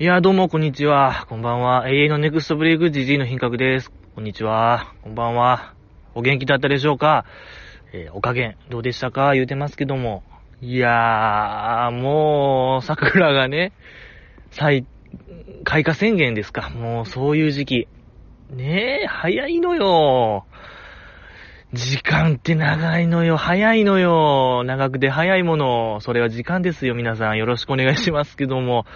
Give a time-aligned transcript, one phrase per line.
[0.00, 1.24] いや、どうも、こんにちは。
[1.28, 1.88] こんばんは。
[1.88, 3.92] 永遠のネクストブレイク GG の品格です。
[4.16, 4.92] こんにちは。
[5.04, 5.72] こんばんは。
[6.16, 7.24] お元気だったでしょうか？
[7.92, 9.34] えーお加減、どうでしたか？
[9.34, 10.24] 言うてますけども。
[10.60, 13.70] いやー、もう、桜がね、
[14.50, 14.84] 再、
[15.62, 16.70] 開花宣言ですか。
[16.70, 17.88] もう、そういう時期。
[18.50, 20.44] ねえ、早いのよ。
[21.72, 23.36] 時間って長いのよ。
[23.36, 24.64] 早いのよ。
[24.64, 26.00] 長くて早いもの。
[26.00, 27.38] それは時間ですよ、皆さん。
[27.38, 28.86] よろしくお願いしますけども。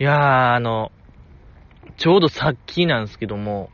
[0.00, 0.16] いやー、
[0.54, 0.92] あの、
[1.98, 3.68] ちょうどさっきなんですけども、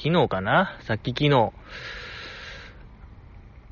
[0.00, 0.78] 昨日かな？
[0.82, 1.50] さっき昨日。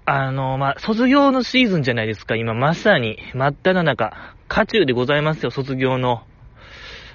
[0.04, 2.34] あの、まあ、卒業のシーズンじゃないですか。
[2.34, 4.12] 今まさに、真っ只中。
[4.48, 6.24] 渦中でございますよ、卒業の。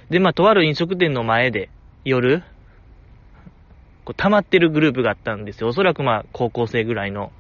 [0.10, 1.70] で、まあ、とある飲食店の前で、
[2.06, 2.42] 夜、
[4.06, 5.68] こう溜まってるグループがあったんですよ。
[5.68, 7.34] おそらくまあ、高校生ぐらいの。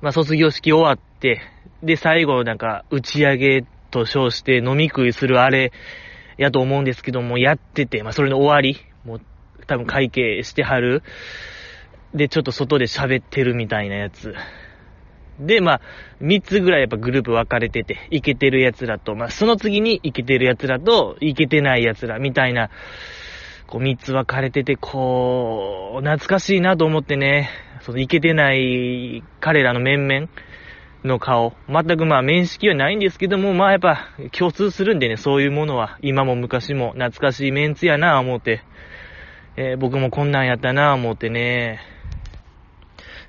[0.00, 1.42] まあ、卒業式終わって、
[1.82, 5.72] で、最後なんか、打ち上げと称して飲み食いするあれ、
[6.36, 9.20] やと思うんですけども、やってて、まあ、それの終わり、もう、
[9.66, 11.02] 多分会計してはる。
[12.14, 14.34] で、ちょっと外で喋ってるみたいなやつ。
[15.40, 15.80] で、まあ、
[16.20, 22.70] 三つぐらいやっぱグループ分かれてて、イケてる奴らと、まあ、その次にイケてる奴らと、イケてない奴らみたいな、
[23.66, 27.50] こう三つ分かれてて、こう、懐かしいなと思ってね、
[27.82, 30.28] そのイケてない彼らの面々
[31.04, 38.62] の顔、全くまあ面識はないんですけども、まあやっぱ共通するんでね、そういうものは、今も昔も懐かしいメンツやな思って、
[39.56, 41.80] えー僕もこんなんやったな思ってね、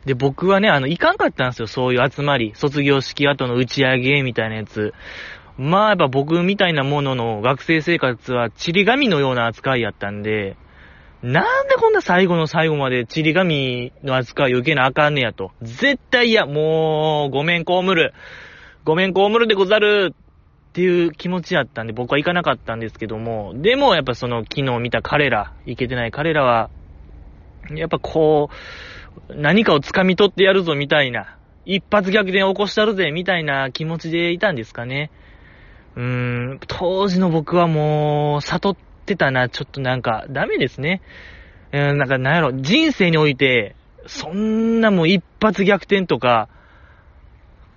[0.05, 2.53] で、僕はね、あの、行かんかったんですよ、そういう集まり。
[2.55, 4.93] 卒業式後の打ち上げみたいなやつ。
[5.57, 10.55] まあ、やっぱ僕みたいなものの学生生活は、ちり紙のような扱いやったんで、
[11.21, 15.51] なんでこんな最後の最後までちり紙の扱いを受けなあかんねやと。
[15.61, 16.45] 絶対嫌。
[16.45, 18.13] もう、ごめんこむる。
[18.85, 20.13] ごめんこむるでござる。
[20.69, 26.69] っていう気持ちやったんで、僕は行かなかったんですけども、でもやっぱその昨日見た彼ら、行けてない彼らは、
[27.71, 28.49] やっぱこ
[29.29, 35.11] う、何かを掴み取ってやるぞみたいな、一発逆転起こしたるぜみたいな気持ちでいたんですかね。
[35.95, 38.77] うーん、当時の僕はもう、悟っ
[39.09, 41.01] てたな、ちょっとなんか、ダメですね。
[41.71, 43.75] うん、なんかなんやろ、人生において、
[44.07, 46.47] そんなもう一発逆転とか、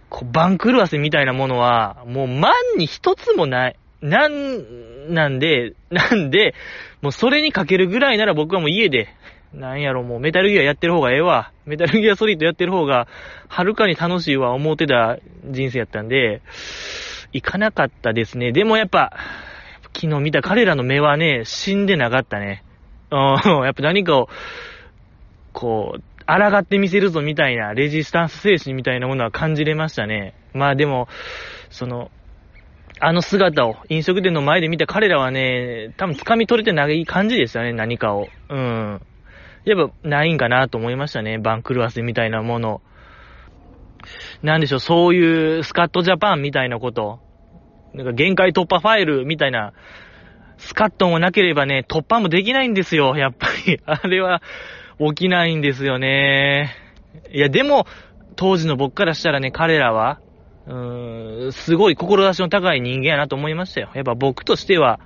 [0.09, 3.76] こう、番狂わせみたいなものは、もう万に一つもない。
[4.03, 6.54] なん、なんで、なんで、
[7.00, 9.09] もうそれにかけるぐらいなら僕はもう家で、
[9.54, 11.53] なんやろ、もうメタルギアやってる方がええわ。
[11.66, 13.06] メタルギアソリッドやってる方が、
[13.49, 16.41] はるかに楽しいわ、思ってた人生やったんで、
[17.32, 18.53] 行かなかったですね。
[18.53, 19.12] でもやっぱ、
[19.94, 22.64] 昨日見た彼らの目はね、死んでなかったね。
[23.10, 23.19] うん、
[23.64, 24.28] やっぱ何かを、
[25.53, 30.34] こう、抗ってみせるぞみたいな、レジスタンス精神みたいなものは感じれましたね。
[30.54, 31.08] まあでも、
[31.70, 32.10] その、
[33.00, 38.28] あの姿を飲食店の前で見た彼らはね、多分掴み取れてない感じでしたね、何かを。
[38.48, 39.00] うん。
[39.64, 42.81] やっぱないんかなと思いましたね、番狂わせみたいなもの。
[44.42, 47.20] なんでしょう、そういうスカットジャパンみたいなこと。
[47.94, 49.72] なんか限界突破ファイルみたいな、
[50.58, 53.80] スカットもなければね、突破もできないんですよ、 やっぱり。
[53.84, 54.42] あれは
[54.98, 56.75] 起きないんですよね。
[57.32, 57.86] いや、でも、
[58.36, 60.20] 当時の僕からしたらね、彼らは、
[60.66, 63.91] うーん、すごい志の高い人間やなと思いましたよ。
[63.94, 65.00] やっぱ僕としては、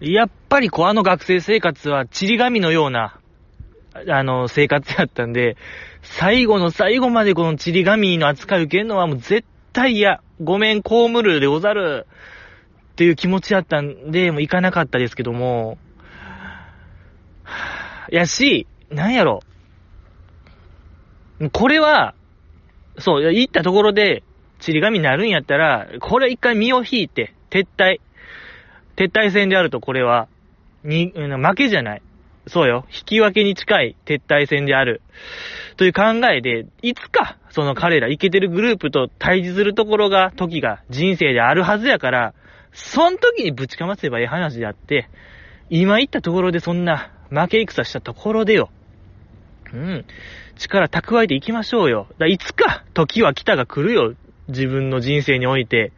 [0.00, 3.18] やっぱりこうあの学生生活はちり紙のような、
[4.08, 5.56] あの、生活やったんで、
[6.02, 10.20] 最後の最後までこのちり紙の扱い受けるのはもう絶対嫌。
[10.42, 12.06] ごめん、こむるでござる。
[12.92, 15.76] っていう気持ちやったんで、もう行かなかったですけども、
[18.10, 19.40] やし、なんやろ。
[21.52, 22.14] これは、
[22.98, 24.22] そう、行ったところで、
[24.60, 28.00] ちり紙になるんやったら、これ一回身を引いて、撤退。
[28.96, 30.28] 撤退戦であると、これは、
[30.82, 32.02] に、負けじゃない。
[32.46, 32.86] そうよ。
[32.88, 35.02] 引き分けに近い撤退戦である。
[35.76, 42.34] という考えで、いつか、その彼ら、イケてるグループと対峙するところが、時が人生であるはずやから、
[42.72, 45.08] そん時にぶちかませばいい話であって、
[45.68, 48.70] 今言ったところでそんな負け戦したところでよ。
[49.72, 50.04] うん。
[50.56, 52.08] 力蓄えていきましょうよ。
[52.18, 54.14] だいつか、時は来たが来るよ。
[54.48, 55.92] 自分の人生において。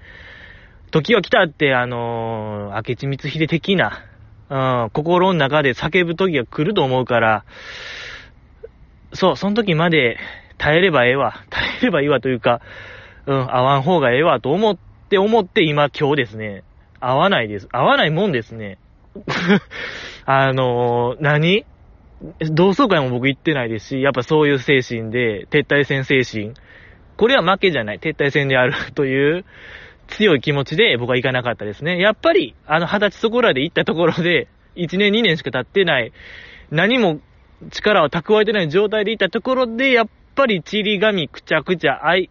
[0.91, 4.05] 時は来たって、あのー、明智光秀的な、
[4.51, 7.45] うん、心の中で叫ぶ時が来ると思うから、
[9.13, 10.19] そう、その時まで
[10.59, 11.45] 耐えればええわ。
[11.51, 12.61] 耐えればいいわというか、
[13.27, 14.79] うん、会わん方がええわと思っ
[15.09, 16.65] て思って今今日ですね、
[17.01, 17.69] 会わないです。
[17.69, 18.79] 会わないもんですね。
[20.27, 21.65] あのー、何？
[22.51, 26.53] 同窓会も僕行ってないですし、やっぱそういう精神で、撤退戦精神。
[27.17, 27.99] これは負けじゃない。
[28.01, 29.45] 撤退戦であるという、
[30.09, 32.01] 強い気持ちで僕は行かなかったですね。
[32.01, 36.13] やっぱり、あの二十歳そこらで行ったところで、1年2年しか経ってない、
[36.71, 37.21] 何も
[37.71, 42.31] 力を蓄えてない状態で行ったところで、やっぱりチリ神くちゃくちゃ、あい、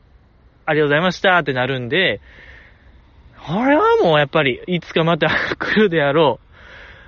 [0.66, 2.22] ありがとうございましたってなるんで、
[3.46, 6.40] これはもうやっぱり、いつかまた来るであろ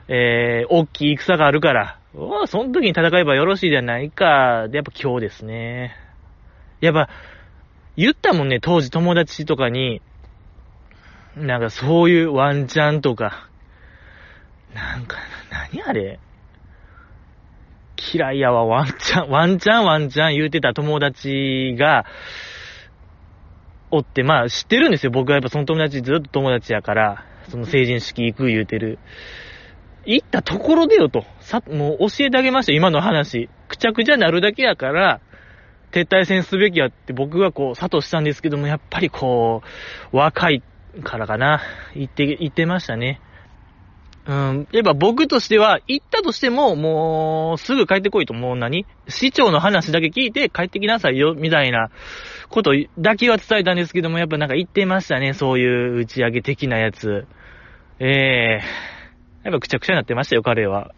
[0.07, 5.95] う、えー、大きい戦があるから、おその時に戦えばよろしいじゃないか、で、やっぱ今日ですね。
[6.81, 7.10] やっぱ、
[7.95, 10.01] 言ったもんね、当時友達とかに、
[11.36, 13.50] なんかそういうワンチャンとか、
[14.74, 15.18] なんか、
[15.51, 16.19] 何あれ？
[18.13, 22.06] 嫌いやわ、ワンチャン、ワンチャン、ワンチャン言うてた友達が、
[23.92, 25.12] おって、まあ知ってるんですよ。
[25.12, 29.00] 僕はやっぱその友達ずっと友達やから、その成人式行く言うてる。
[30.06, 31.25] 行ったところでよと。
[31.40, 33.50] さ、もう教えてあげました今の話。
[33.68, 35.22] くちゃくちゃなるだけやから、
[35.92, 39.62] 撤退戦すべきやって僕はこう、諭したんですけども、やっぱりこ
[40.13, 40.63] う、若い
[41.04, 41.62] からかな。
[41.96, 43.22] 言って、言ってましたね。
[44.30, 48.86] うん、やっぱ僕としては、行ったとしても、もう、すぐ帰ってこいと、もう何？
[49.08, 51.90] 市長の話だけ聞いて帰ってきなさいよ、みたいな
[52.48, 57.26] ことだけは伝えたんですけども、やっぱなんか言ってましたね、そういう打ち上げ的なやつ。
[57.98, 60.92] ええー、やっぱくちゃくちゃになってましたよ、彼は。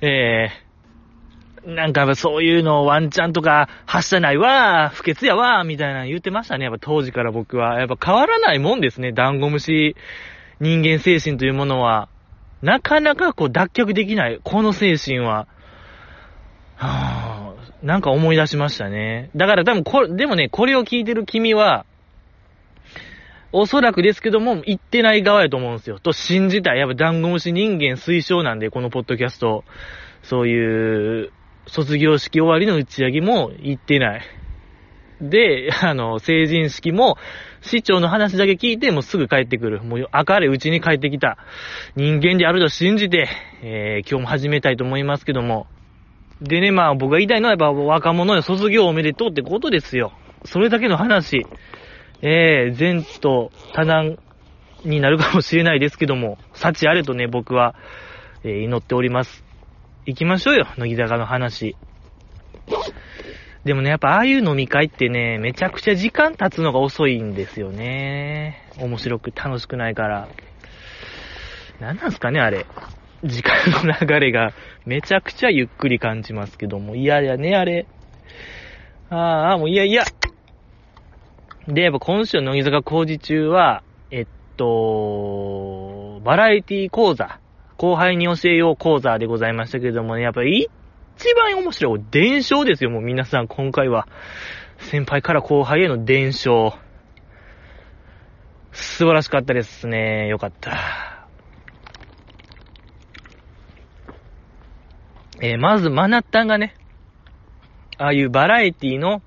[0.00, 0.50] え
[1.62, 7.78] えー、なんかそういうのワンチャンとか発射ないわ、不潔やわ、みたいな言ってましたね、やっぱ当時から僕は。
[7.78, 9.94] やっぱ変わらないもんですね、ダンゴムシ。
[10.60, 12.08] 人間精神というものは、
[12.62, 14.40] なかなかこう脱却できない。
[14.42, 15.46] この精神は。
[16.76, 19.30] はぁ、なんか思い出しましたね。
[19.36, 21.86] だから多分これ、でもね、これを聞いてる君は、
[23.52, 25.98] おそらくですけども、言ってない側やと思うんですよ。
[26.00, 26.78] と信じたい。
[26.78, 29.64] やっぱダンゴムシ人間推奨なんで、このポッドキャスト。
[30.22, 31.32] そういう、
[31.66, 34.22] 卒業式終わりの打ち上げも言ってない。
[35.20, 37.16] で、あの、成人式も、
[37.60, 39.82] 市長の話だけ聞いて、もうすぐ帰ってくる。
[39.82, 41.38] もう明るいうちに帰ってきた
[41.96, 43.28] 人間であると信じて、
[43.62, 45.66] えー、今日も始めたいと思いますけども。
[46.40, 50.12] でね、まあ僕が言いたいのはやっぱ若者の卒業おめでとうってことですよ。
[50.44, 51.46] それだけの話。
[52.20, 54.18] えー、前途多難
[54.84, 57.74] になるかもしれないですけども、幸あれとね、僕は、
[58.44, 59.44] えー、祈っております。
[60.06, 61.76] 行きましょうよ、乃木坂の話。
[63.68, 68.66] でもね、やっぱああいう飲み会ってね、めちゃくちゃ時間経つのが遅いんですよね。
[68.78, 70.26] 面白く、楽しくないから。
[71.78, 72.64] 何なんすかね、あれ。
[73.24, 73.52] 時間
[73.84, 74.54] の流れが
[74.86, 76.96] めちゃくちゃゆっくり感じますけども。
[76.96, 77.86] 嫌やね、あれ。
[79.10, 80.04] ああ、もう嫌嫌。
[81.66, 84.26] で、やっぱ今週の乃木坂工事中は、えっ
[84.56, 87.38] と、バラエティ講座、
[87.76, 90.70] 後輩に教えよう講座でございましたけどもね、やっぱり
[91.18, 94.06] 一番面白い、伝承ですよ、もう皆さん、今回は。
[94.78, 96.78] 先輩から後輩への伝承。
[98.70, 100.28] 素晴らしかったですね。
[100.28, 101.26] よかった。
[105.42, 106.76] えー、まず、マナッタンがね、
[107.98, 109.20] ああいうバラエティの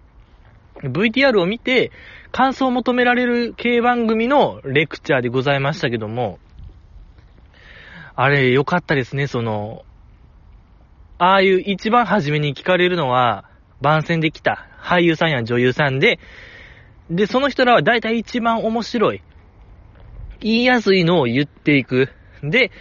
[0.75, 1.91] VTR を見て、
[2.31, 6.39] 感想を求められる系番組のレクチャーでございましたけども、
[8.15, 9.83] あれ、よかったですね、その、
[11.21, 13.45] ああいう一番初めに聞かれるのは、
[13.79, 16.19] 番宣で来た俳優さんや女優さんで、
[17.11, 19.21] で、その人らは大体一番面白い。
[20.39, 22.09] 言いやすいのを言っていく。
[22.41, 22.71] で、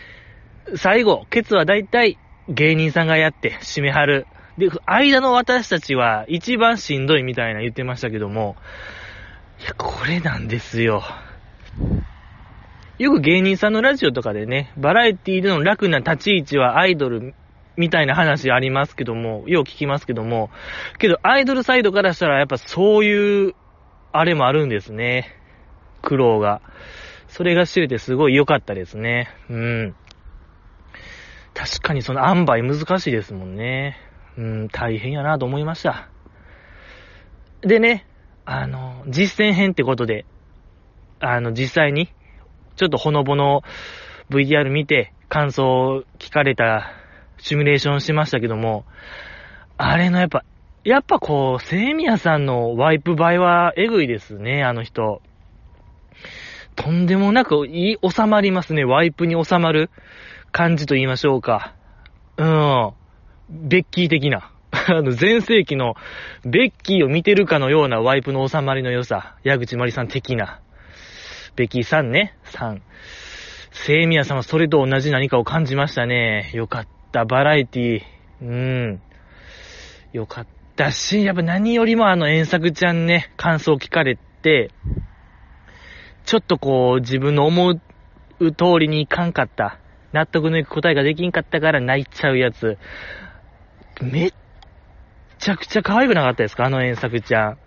[0.74, 2.16] 最後、ケツは大体
[2.48, 4.26] 芸人さんがやって締めはる。
[4.56, 8.56] で、間の私たちは一番しんどいみたいな言ってましたけども、
[9.60, 11.02] いや、これなんですよ。
[12.96, 17.34] よく芸人さんのラジオとかでね、バラエティでの楽な立ち位置はアイドル
[17.80, 20.50] みたいな話ありますけども、よう聞きますけども、
[20.98, 23.54] けどアイドルサイドからしたらやっぱそういう、
[24.12, 25.34] あれもあるんですね。
[26.02, 26.60] 苦労が。
[27.28, 29.30] それが知れてすごい良かったですね。
[29.48, 29.94] うん。
[31.54, 33.96] 確かにその塩梅難しいですもんね。
[34.36, 36.10] うん、大変やなと思いました。
[37.62, 38.06] でね、
[38.44, 40.26] あの、実践編ってことで、
[41.18, 42.12] あの、実際に、
[42.76, 43.62] ちょっとほのぼの
[44.30, 46.90] VTR 見て、感想を聞かれた
[47.40, 48.84] シミュレーションしましたけども、
[49.76, 50.44] あれのやっぱ、
[50.84, 55.22] やっぱこう、セイミヤさんのワイプ映えはエグいですね、あの人。
[56.76, 58.84] とんでもなくいい、収まりますね。
[58.84, 59.90] ワイプに収まる
[60.52, 61.74] 感じと言いましょうか。
[62.36, 62.92] うん。
[63.50, 64.50] ベッキー的な。
[64.72, 65.94] あの、前世紀の
[66.44, 69.34] ベッキーを見てるかのようなワイプの収まりの良さ。
[69.44, 70.60] 矢口まりさん的な。
[71.56, 72.34] ベッキーさんね。
[72.44, 72.82] さん。
[73.72, 76.50] セイミヤさんはそれと同じ何かを感じましたね。
[76.54, 76.99] よかった。
[77.10, 78.02] ったバラエティ
[78.40, 79.02] うん。
[80.12, 84.70] よかったし、やっぱ何よりもあの遠作ちゃんね、感想聞かれて、
[86.24, 87.70] ちょっとこう、自分の思
[88.38, 89.78] う通りにいかんかった。
[90.12, 92.78] 納得のいく答えができんかったから泣いちゃうやつ。
[94.00, 94.32] めっ
[95.38, 97.58] ちゃくちゃ可愛くなかったですかあの遠作ちゃん。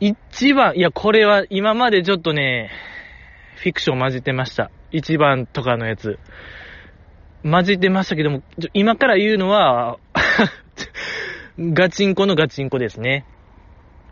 [0.00, 2.70] 一番、いや、これは今までちょっとね、
[3.56, 4.70] フィクション混じってました。
[4.90, 6.18] 一番とかのやつ。
[7.42, 8.42] 混じってましたけども、
[8.74, 9.98] 今から言うのは
[11.58, 13.24] ガチンコのガチンコですね。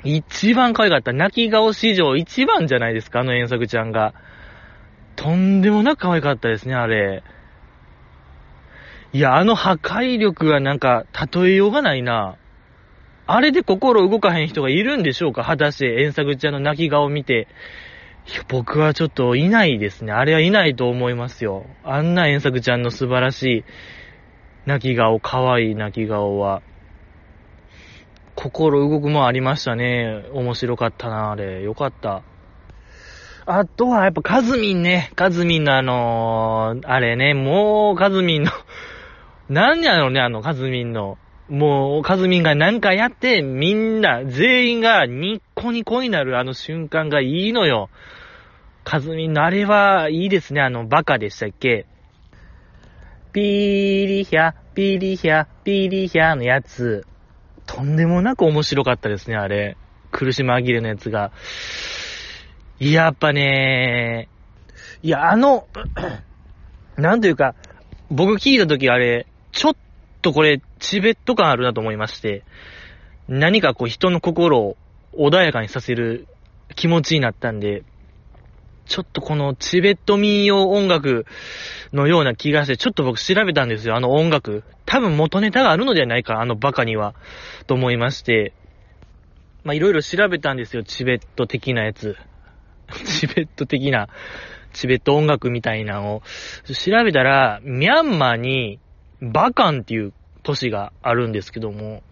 [0.04, 1.12] 一番可愛かった。
[1.12, 4.14] 泣き顔史上一番じゃないですか、あの遠足ちゃんが。
[5.16, 7.23] とんでもなく可愛かったですね、あれ。
[9.12, 11.04] いや、あの破壊力はなんか、
[11.35, 12.37] 例えようがないな。
[13.26, 17.49] あれで心動かへん人がいるんでしょうか果たして、遠作ちゃんの泣き顔を見て。
[18.49, 20.12] 僕はちょっといないですね。
[20.12, 21.66] あれはいないと思いますよ。
[21.85, 23.64] あんな遠作ちゃんの素晴らしい
[24.66, 26.62] 泣き顔、可愛い泣き顔は。
[28.35, 30.25] 心動くもありましたね。
[30.32, 31.62] 面白かったな、あれ。
[31.62, 32.23] よかった。
[33.47, 35.11] あとは、やっぱ、カズミンね。
[35.16, 38.52] カズミンのあのー、あれね、もう、カズミンの
[39.49, 41.16] 何やろうね、あの、カズミンの。
[41.49, 47.88] もう、カズミンが何かやって、みんな、全員がニッコニコになるあの瞬間がいいのよ。
[48.88, 51.85] カズミンのあれはいいですね、あの、バカでしたっけ？
[53.35, 57.04] ピーリヒャ、ピーリヒャ、ピーリヒャのやつ。
[57.66, 59.76] とんでもなく面白かったですね、あれ。
[60.11, 61.33] 苦し紛れのやつが。
[62.78, 64.30] やっぱね、
[65.02, 65.68] いや、あの、
[66.97, 67.57] なんというか、
[68.11, 69.76] 僕聞いたときあれ、ちょっ
[70.23, 72.42] とこれ、チベット感あるなと思いまして、
[73.28, 74.78] 何かこう人の心を
[75.12, 76.26] 穏やかにさせる
[76.75, 77.83] 気持ちになったんで、
[78.88, 81.26] ちょっとこのチベット民謡音楽
[81.92, 84.64] のような気がして、ちょっと僕調べたんですよ、あの音楽。
[84.87, 87.14] 多分元ネタがあるのではないか、あのバカには。
[87.66, 88.54] と思いまして。
[89.62, 92.16] まいろいろ調べたんですよ、チベット的なやつ。
[93.04, 94.09] チベット的な、
[94.73, 96.23] チベット音楽みたいなのを。
[96.73, 98.80] 調べたら、ミャンマーに、
[99.21, 102.02] バカンっていう都市があるんですけども、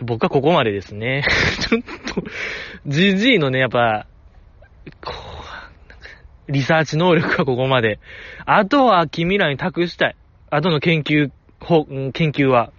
[0.00, 1.24] 僕はここまでですね。
[1.60, 1.82] ちょっ
[2.14, 2.22] と、
[2.86, 4.06] じじいのね、やっぱ、
[5.02, 5.12] こ
[6.48, 7.98] う、リサーチ能力はここまで。
[8.44, 10.16] あとは君らに託したい。
[10.50, 12.72] あとの研究、ほ、研究は。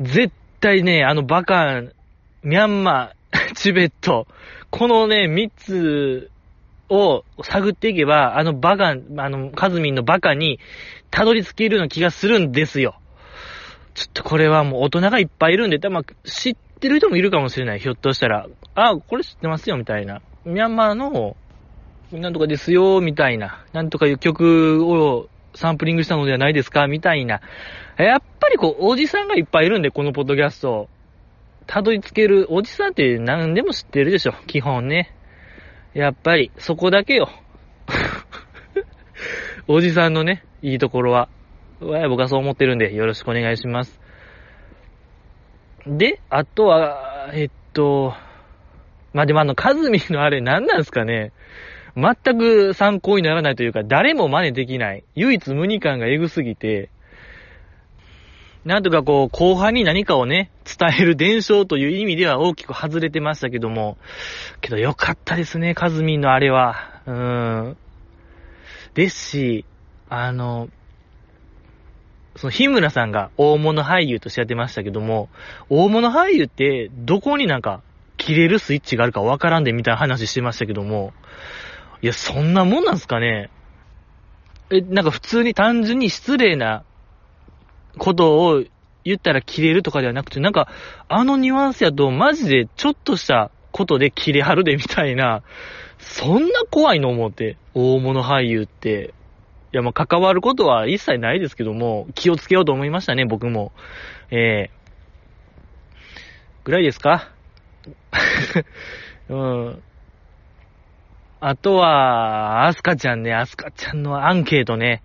[0.00, 1.92] 絶対ね、あのバカン、
[2.42, 4.26] ミャンマー、 チベット、
[4.70, 6.30] このね、三つ
[6.88, 10.60] を探っていけば、あのバカン、あの、カズミンのバカに、
[11.10, 13.00] たどり着けるような気がするんですよ。
[13.94, 17.80] ちょっとこれはもう大人がいっぱいいるんで、たまあ、知っってる人もいるかもしれない。
[17.80, 18.46] ひょっとしたら。
[18.74, 20.20] あ、これ知ってますよ、みたいな。
[20.44, 21.36] ミャンマーの、
[22.12, 23.64] なんとかですよ、みたいな。
[23.72, 27.40] なんとかいう曲をサンプリングしたのではないですかみたいな。
[27.98, 30.88] やっぱりこう、おじさんがいっぱいいるんで、このポッドキャスト。
[31.66, 35.16] たどり着ける、おじさんって何でも知ってるでしょ、基本ね。
[35.94, 37.30] やっぱり、そこだけよ。
[39.66, 41.28] おじさんのね、いいところは。
[41.80, 44.05] 僕はそう思ってるんで、よろしくお願いします。
[45.86, 48.12] で、あとは、えっと、
[49.12, 51.32] まあ、でもあの、カズミのあれ何なんすかね。
[51.96, 55.04] 全く参考にならないというか、誰も真似できない。
[55.14, 56.90] 唯一無二感がエグすぎて、
[58.64, 63.96] なんとかこう、後半に何かをね、伝える伝承という意味では大きく外れてましたけども、
[64.60, 66.74] けどよかったですね、カズミンのあれは。
[67.06, 67.76] うーん。
[68.94, 69.64] ですし、
[70.10, 70.68] あの、
[72.36, 75.28] その日村さんが大物俳優としてやってましたけども、
[75.68, 77.82] 大物俳優ってどこになんか
[78.18, 81.12] 切れるスイッチがあるかわからんでみたいな話してましたけども、
[82.02, 83.50] いや、そんなもんなんすかね？
[84.70, 86.84] え、なんか普通に単純に失礼な
[87.98, 88.64] ことを
[89.04, 90.68] 言ったら切れるとかではなくて、なんか、
[91.08, 95.42] あのニュアンスやとマジでちょっとしたことで切れはるでみたいな、
[95.98, 99.14] そんな怖いの思って、大物俳優って。
[99.76, 103.72] いや、ま関わることは一切ないですけども、気をつけようと思いましたね、僕も。
[104.30, 105.94] えー、
[106.64, 107.28] ぐらいですか？
[109.28, 109.82] うん。
[111.40, 115.02] あとは、アスカちゃんね、アスカちゃんのアンケートね、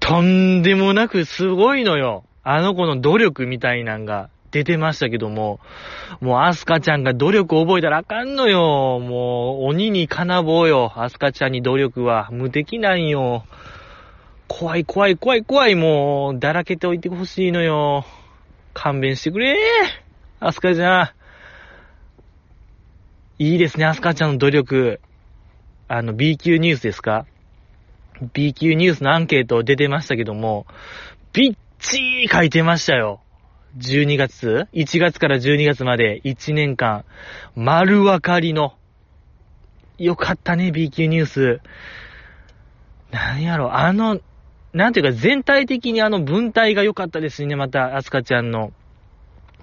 [0.00, 2.24] とんでもなくすごいのよ。
[2.42, 5.60] あの子の努力みたいなんが出てましたけども、
[6.20, 8.98] もうアスカちゃんが努力覚えたらあかんのよ。
[8.98, 10.92] もう鬼に金棒よ。
[10.96, 13.44] アスカちゃんに努力は無敵なんよ。
[14.48, 18.04] 怖い怖い怖い怖いもう、だらけておいてほしいのよ。
[18.74, 19.56] 勘弁してくれ
[20.38, 21.10] アスカちゃん。
[23.38, 25.00] いいですね、アスカちゃんの努力。
[25.88, 27.26] あの、B 級ニュースですか
[28.32, 30.66] ?B 級ニュースのアンケート出てましたけども、
[31.32, 33.20] びっちー書いてましたよ。
[33.78, 37.04] 12月 ?1 月から12月まで1年間、
[37.54, 38.74] 丸分かりの、
[39.98, 41.60] よかったね、B 級ニュース。
[43.10, 44.20] なんやろ、あの、
[44.76, 48.74] なんていうか全体的にあの文体が良かったですね、また、アスカちゃんの。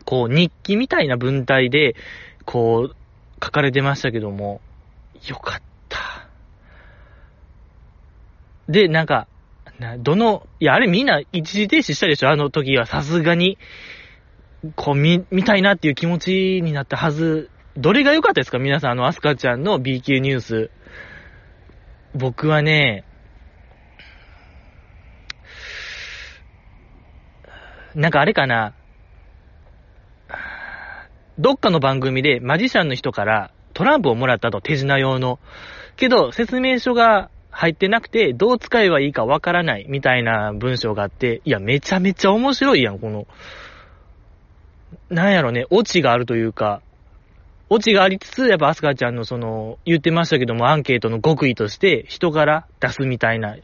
[0.06, 1.96] こう、日記みたいな文体で、
[2.46, 2.96] こう、
[3.44, 4.60] 書かれてましたけども、
[5.28, 6.28] よかった。
[8.68, 9.28] で、なんか、
[10.00, 12.30] どの、いや、あれみんな一時停止したでしょ？
[12.30, 13.60] あの時は、さすがに。
[14.76, 17.52] こう、見、見たいなっていう気持ちになったはず。
[17.78, 18.58] どれが良かったですか？
[18.58, 20.72] 皆さん、あの、アスカちゃんの B 級ニュース。
[22.16, 23.04] 僕はね、
[27.96, 28.74] なんかあれかな、
[31.40, 35.40] どっかの番組でマジシャンの人からトランプをもらったと、手品用の。
[35.96, 43.28] けど、説明書が入ってなくて、どう使えばいいかわからないみたいな文章があって、いや、めちゃめちゃ面白いやん、この。
[45.10, 46.82] なんやろね、オチがあるというか、
[47.70, 53.56] オチがありつつ、やっぱアスカちゃんのその、言ってましたけども、アンケートの極意として、人柄出すみたいな。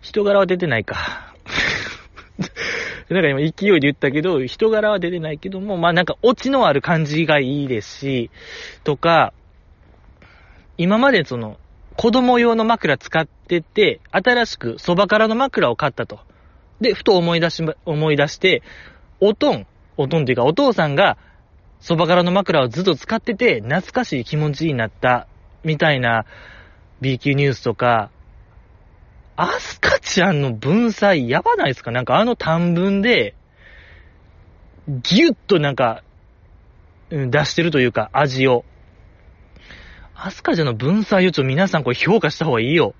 [0.00, 1.34] 人柄は出てないか。
[3.10, 8.30] なんか今勢いで言ったけど、人柄は出てないけども、まあなんかオチのある感じがいいですし、
[8.84, 9.32] とか、
[10.78, 11.58] 今までその、
[11.96, 16.20] 子供用の枕使ってて、新しくそばからの枕を買ったと。
[16.80, 18.62] で、ふと思い出し、思い出して、
[19.20, 19.66] おとん、
[19.98, 21.18] おとんっていうかお父さんが、
[21.80, 25.26] そばからの枕をずっと使ってて、懐かしい気持ちになった、
[25.62, 26.24] みたいな
[27.00, 28.10] B 級ニュースとか、
[29.42, 31.90] アスカちゃんの文才やばないですか？
[31.90, 33.34] なんかあの短文で、
[34.86, 36.02] ギュッとなんか、
[37.08, 38.66] 出してるというか、味を。
[40.14, 42.94] アスカちゃんの文才をちょっと皆さんこれ評価した方がいいよ。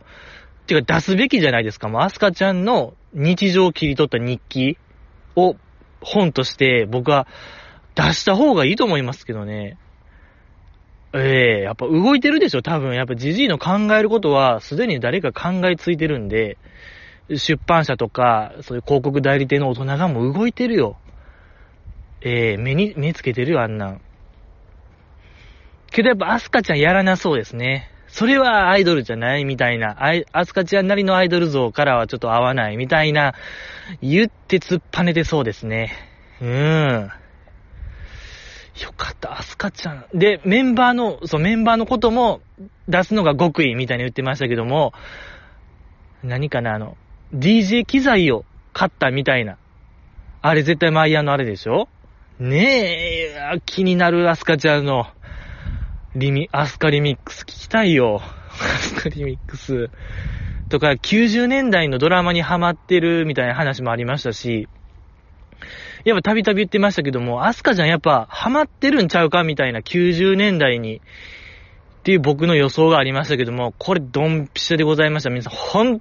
[0.66, 1.90] てか出すべきじゃないですか？
[1.90, 4.78] もうアスカちゃんの日常を切り取った日記
[5.36, 5.56] を
[6.00, 7.26] 本として僕は
[7.94, 9.76] 出した方がいいと思いますけどね。
[11.12, 12.94] ええー、やっぱ動いてるでしょ、多分。
[12.94, 16.56] やっぱジジイの考えることは、すでに誰か考えついてるんで、
[17.28, 20.98] 出版社とか、そういう広告代理店の大人がもう動いてるよ。
[22.22, 24.00] ええー、目に、目つけてるよ、あんなん。
[25.90, 27.90] けどやっぱアスカちゃんやらなそうですね。
[28.06, 29.96] それはアイドルじゃないみたいな、
[30.32, 33.34] アスカちゃんなりのアイドル像からはちょっと合わないみたいな、
[34.02, 35.92] 言って突っぱねてそうですね。
[36.40, 37.19] うーん。
[38.82, 40.04] よかった、アスカちゃん。
[40.14, 42.40] で、メンバーの、そう、メンバーのことも
[42.88, 44.92] 出すのが極意みたいに言ってましたけども、
[46.22, 46.96] 何かな、あの、
[47.34, 49.56] DJ 機材を買ったみたいな。
[50.42, 51.88] あれ絶対マイヤーのあれでしょ？
[52.38, 55.06] ねえ、気になるアスカちゃんの、
[56.14, 58.22] リミ、アスカリミックス聞きたいよ。
[58.22, 59.90] アスカリミックス。
[60.70, 64.68] とか、90年代のドラマにハマってるみたいな話もありましたし、
[66.04, 70.96] やっぱたびたび言ってましたけども、アスカちゃんやっぱハマってるんちゃうかみたいな90年代に、
[72.00, 75.30] っていう僕の予想がありましたけども、これドンピシャでございました。
[75.30, 76.00] 皆さん、本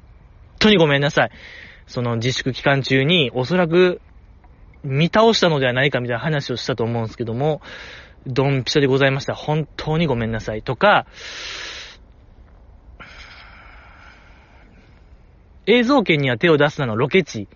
[0.59, 1.31] 当にごめんなさい。
[1.87, 3.99] その自粛期間中におそらく
[4.83, 7.61] 見倒したのではないかみたいな話をしたと思うんですけども、
[8.25, 9.33] ドンピシャでございました。
[9.33, 10.61] 本当にごめんなさい。
[10.61, 11.05] とか、
[15.65, 17.47] 映像権には手を出すなのロケ地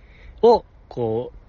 [0.41, 1.42] を、こう、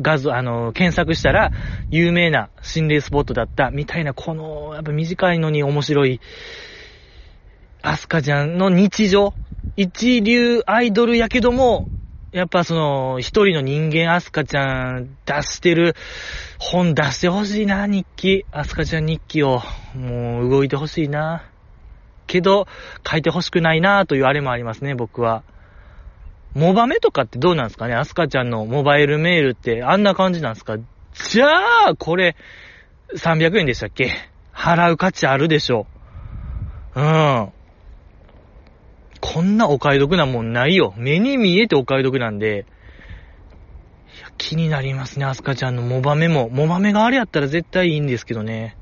[0.00, 1.52] 画像、あの、検索したら、
[1.90, 6.20] 有名な心霊スポットだった、みたいな、この、やっぱ短いのに面白い、
[7.82, 9.34] アスカちゃんの日常、
[9.76, 11.88] 一流アイドルやけども、
[12.30, 15.94] やっぱその、一人の人間アスカちゃん出してる、
[16.58, 18.44] 本出してほしいな、日記。
[18.52, 19.62] アスカちゃん日記を、
[19.94, 21.44] もう動いてほしいな。
[22.26, 22.66] けど、
[23.10, 25.42] 書いてほしくないな、というあれもありますね、僕は。
[26.54, 27.94] モバメとかってどうなんですかね？
[27.94, 30.76] アスカちゃんのモバイルメールってあんな感じなんですか？
[31.30, 32.36] じゃあ、これ、
[33.14, 34.12] 300円でしたっけ？
[34.52, 35.86] 払う価値あるでしょ
[36.96, 37.00] う。
[37.00, 37.52] うん。
[39.20, 40.94] こんなお買い得なもんないよ。
[40.96, 42.66] 目に見えてお買い得なんで、
[44.16, 46.48] いや、気になりますね、アスカちゃんのモバメも。
[46.48, 48.76] モバメがあれやったら絶対いいんですけどね。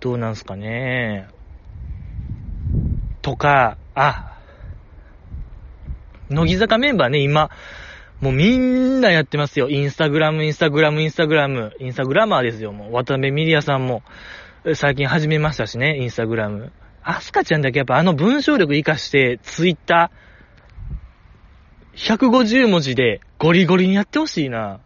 [0.00, 1.28] どうなんすかね？
[3.22, 4.39] とか、あ、
[6.30, 7.50] 乃木坂メンバーね、今、
[8.20, 9.68] もうみんなやってますよ。
[9.68, 12.72] インスタグラム、インスタグラム、インスタグラム、インスタグラマーですよ。
[12.72, 14.02] もう、渡辺ミリアさんも、
[14.74, 16.72] 最近始めましたしね、インスタグラム。
[17.02, 24.80] アスカちゃんだけやっぱあの文章力活かして、ツイッター、150文字でゴリゴリにやってほしいな。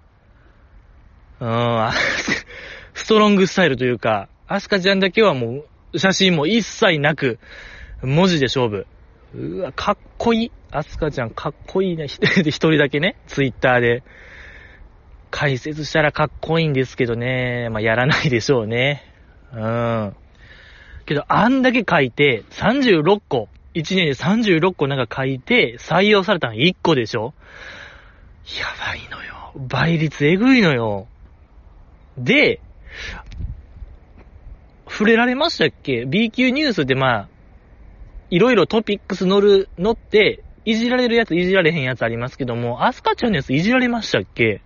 [1.41, 1.91] うん、
[2.95, 7.39] ストロングスタイルというか、アスカちゃんだけはもう、写真も一切なく、
[8.03, 8.87] 文字で勝負。
[9.35, 10.53] うわ、かっこいい。
[10.75, 12.07] アスカちゃんかっこいいね。
[12.11, 14.03] 一人だけね、ツイッターで。
[15.31, 17.69] 解説したらかっこいいんですけどね。
[17.71, 19.03] まあ、やらないでしょうね。
[19.53, 20.17] うん。
[21.07, 27.35] けど、あんだけ書いて、36個、1年で36個なんか書いて、採用されたの1個でしょ
[28.61, 29.53] やばいのよ。
[29.57, 31.09] 倍率えぐいのよ。
[32.17, 32.61] で、
[34.89, 37.29] 触れられましたっけ ?B 級ニュースでまあ、
[38.31, 44.61] いろいろトピックス乗る、乗って、いじられるやつ、いじられへんやつありますけども、アスカちゃんのやついじられましたっけ？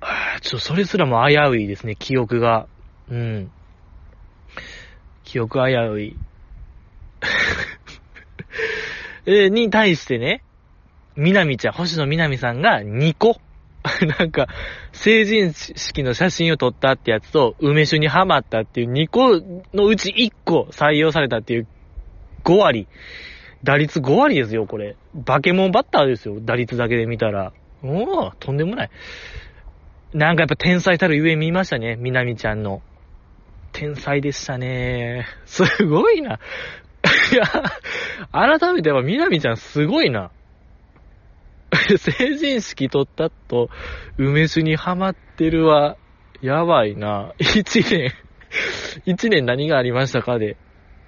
[0.00, 2.66] あちょそれすらも危ういですね、記憶が。
[3.10, 3.50] うん。
[5.24, 6.16] 記憶危うい。
[9.26, 10.42] えに対してね、
[11.16, 13.40] みなみちゃん、星野みなみさんが2個。
[14.18, 14.48] なんか、
[14.92, 19.40] 成人式の写真を撮ったってやつと、梅酒にハマったっていう2個
[19.74, 21.66] のうち1個採用されたっていう
[22.44, 22.86] 5割。
[23.64, 24.96] 打率5割ですよ、これ。
[25.14, 27.52] バケモンバッターですよ、打率だけで見たら。
[27.82, 28.90] おー、とんでもない。
[30.14, 32.82] なんかやっぱ天才たるゆえ見ましたね、みなみちゃんの。
[33.72, 35.26] 天才でしたね。
[35.44, 36.40] すごいな。
[37.32, 37.44] いや、
[38.32, 40.30] 改めてやっぱみなみちゃんすごいな。
[41.98, 43.68] 成人式取ったと、
[44.16, 45.96] 梅酒にハマってるは、
[46.40, 47.34] やばいな。
[47.38, 48.12] 一年、
[49.04, 50.56] 一年何がありましたかで。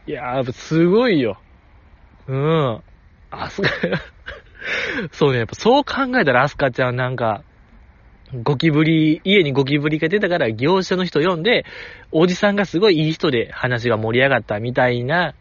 [0.06, 1.40] いやー、すごいよ。
[2.30, 2.82] うん。
[3.30, 3.68] アスカ、
[5.10, 7.42] そうね、やっぱそう考えたらアスカちゃんなんか、
[8.44, 11.64] ゴキブリ、家にゴキブリが出たから業者の人呼んで、
[12.12, 15.34] おじさんがすごいいい人で話が盛り上がったみたいな、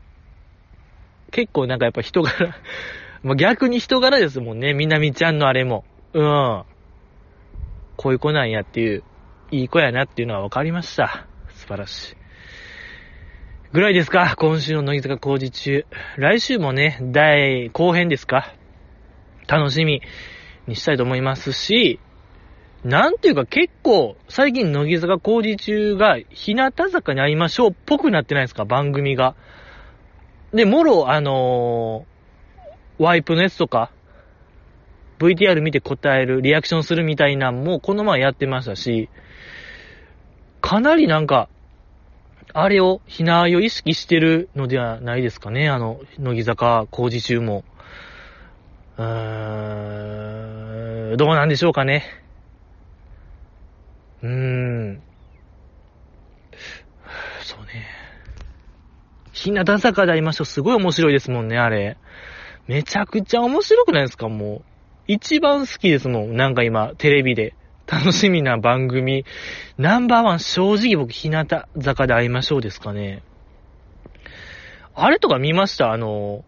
[1.32, 2.56] 結構なんかやっぱ人柄
[3.22, 5.86] ま、逆に人柄ですもんね、みなみちゃんのあれも。
[6.14, 6.64] うん。
[7.98, 9.04] こういう子なんやっていう、
[9.52, 11.28] いい子やなっていうのは分かりました。
[11.50, 12.19] 素晴らしい。
[13.72, 14.36] ぐらいですか？
[14.36, 15.86] 今週の乃木坂工事中。
[16.18, 18.56] 来週もね、第後編ですか？
[19.48, 20.02] 楽しみ
[20.66, 22.00] にしたいと思いますし、
[22.84, 28.66] なんていうか結構、最近乃木坂工事中が、日向坂に会いましょうっぽくなってないですか？
[28.66, 29.36] 番組が。
[30.52, 32.08] で、もろ、あの
[32.98, 33.92] ワイプのやつとか、
[35.20, 39.10] VTR 見て答える、リアクションするみたいなんも、この前やってましたし、
[40.60, 41.50] かなりなんか、
[42.54, 47.64] あれを、ひなあいを意識してるのではないですかね、あの、乃木坂工事中も。
[48.98, 49.64] うー
[51.14, 52.06] ん、どうなんでしょうかね。
[54.24, 55.02] うーん。
[57.44, 57.88] そうね。
[59.32, 60.46] ひなた坂でありましょう。
[60.46, 61.98] すごい面白いですもんね、あれ。
[62.68, 64.66] めちゃくちゃ面白くないですかもう。
[65.08, 66.36] 一番好きですもん。
[66.36, 67.59] なんか今、テレビで。
[67.92, 69.26] 楽しみな番組。
[69.78, 71.48] ナンバーワン、正直僕、日向
[71.82, 73.24] 坂で会いましょうですかね。
[74.94, 75.92] あれとか見ました？
[75.92, 76.44] あの、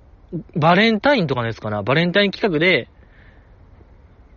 [0.55, 1.81] バレンタインとかですかな？
[1.83, 2.89] バレンタイン企画で、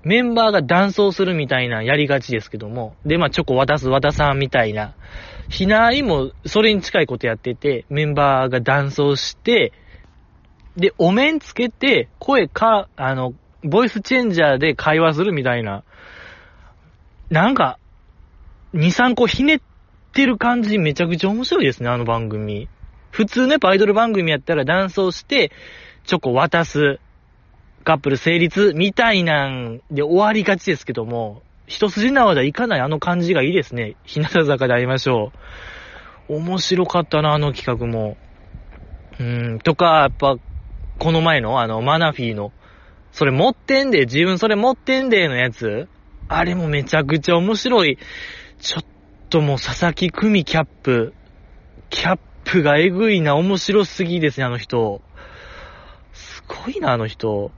[0.03, 4.95] メンバーがダンスをするみたいなやりがちですけども、で、まあ、チョコ渡す渡さんみたいな、
[5.49, 9.73] ひなあいもそれに近いことやってて、メンバーがダンスをして、
[10.77, 15.85] で、お面つけて、声か、あの、ボイスチェンジャーで会話するみたいな、
[17.35, 17.81] なんか、
[18.75, 19.61] 2、3個ひねっ
[20.13, 22.69] てる感じめちゃくちゃ面白いですね、あの番組。
[23.11, 25.51] 普通のやっぱアイドル番組やったらダンスをして、
[26.05, 27.01] チョコ渡す、
[27.83, 33.97] カップル成立みたいなんで終わりがちですけども、一筋縄ではいかないあの感じがいいですね。
[34.05, 35.33] 日向坂で会いましょ
[36.29, 36.35] う。
[36.37, 38.17] 面白かったな、あの企画も。
[39.19, 40.37] うん、とか、やっぱ、
[41.01, 42.53] この前のあの、マナフィーの、
[43.11, 45.89] それ持ってんで、自分それ持ってんでのやつ、
[46.29, 47.99] あれもめちゃくちゃ面白い。
[48.61, 48.85] ちょっ
[49.31, 51.15] ともう佐々木久美キャップ、
[51.91, 55.03] キャップがえぐいな、面白すぎですね、あの人。
[56.13, 57.51] すごいな、あの人。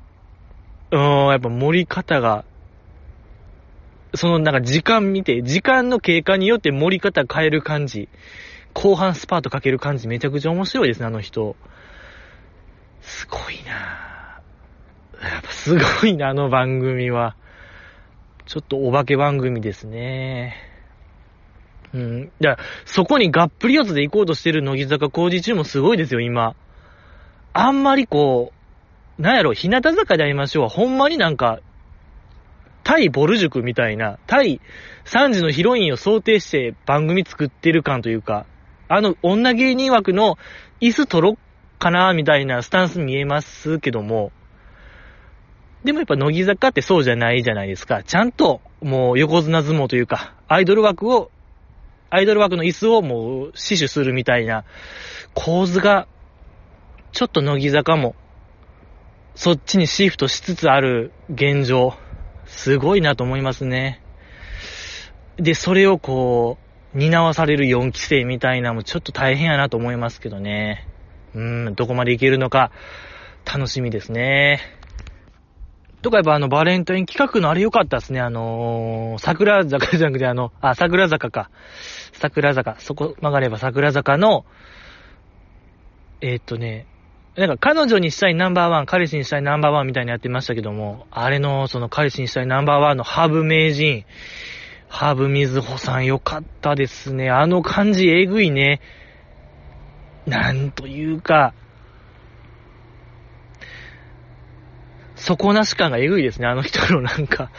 [0.90, 2.44] うーん、やっぱ盛り方が、
[4.14, 8.08] そのなんか時間見て、時間の経過によって盛り方変える感じ。
[8.72, 11.56] 後半スパートかける感じめちゃくちゃ面白いですね、あの人。
[13.00, 14.42] すごいな
[15.22, 17.36] やっぱすごいな、あの番組は。
[18.46, 20.54] ちょっとお化け番組ですね。
[21.92, 22.32] うん。
[22.40, 26.54] だから、そこにがっぷり四つで行こうとしてる乃木坂工事中もすごいですよ、今。
[27.52, 28.52] あんまりこ
[29.18, 31.60] う、なんやろ、日向坂でありましょうは、ほんまになんか、
[32.84, 34.60] 対ボル塾みたいな、対
[35.06, 38.46] 3時のヒロインを想定して番組作ってる感というか、
[38.88, 40.38] あの女芸人枠の
[40.80, 41.36] 椅子取ろっ
[41.80, 44.30] かなみたいなスタンス見えますけども、
[45.86, 48.02] でもやっぱ乃木坂ってそうじゃないじゃないですか。
[48.02, 51.30] ちゃんともう横綱相撲というか、アイドル枠を、
[52.10, 54.64] アイドル枠の椅子をもう死守するみたいな
[55.34, 56.08] 構図が、
[57.12, 58.16] ちょっと乃木坂も、
[59.36, 61.94] そっちにシフトしつつある現状。
[62.46, 64.02] すごいなと思いますね。
[65.36, 66.58] で、それをこ
[66.94, 70.88] う、担わされる4期生みたいなもちょっと大変やなと思いますけどね。
[71.34, 72.72] うん、どこまでいけるのか、
[73.44, 74.60] 楽しみですね。
[76.02, 78.20] とかやっぱあの、バレンタイン企画のあれ良かったですね。
[78.20, 81.50] あのー、桜坂じゃなくてあの、あ、桜坂か。
[82.12, 82.76] 桜坂。
[82.78, 84.44] そこ曲がれば桜坂の、
[86.20, 86.86] えー、っとね、
[87.36, 94.04] なんか彼女にしたいナンバーワン、彼氏にしたいナンバーワンみたいにやってましたけども、あれのその彼氏にしたいナンバーワンのハブ名人、
[94.88, 97.30] ハブ水穂さんよかったですね。
[97.30, 98.80] あの感じえぐいね。
[100.26, 101.52] なんというか、
[105.26, 107.50] 底なし感がえぐいですね、あの人のなんか。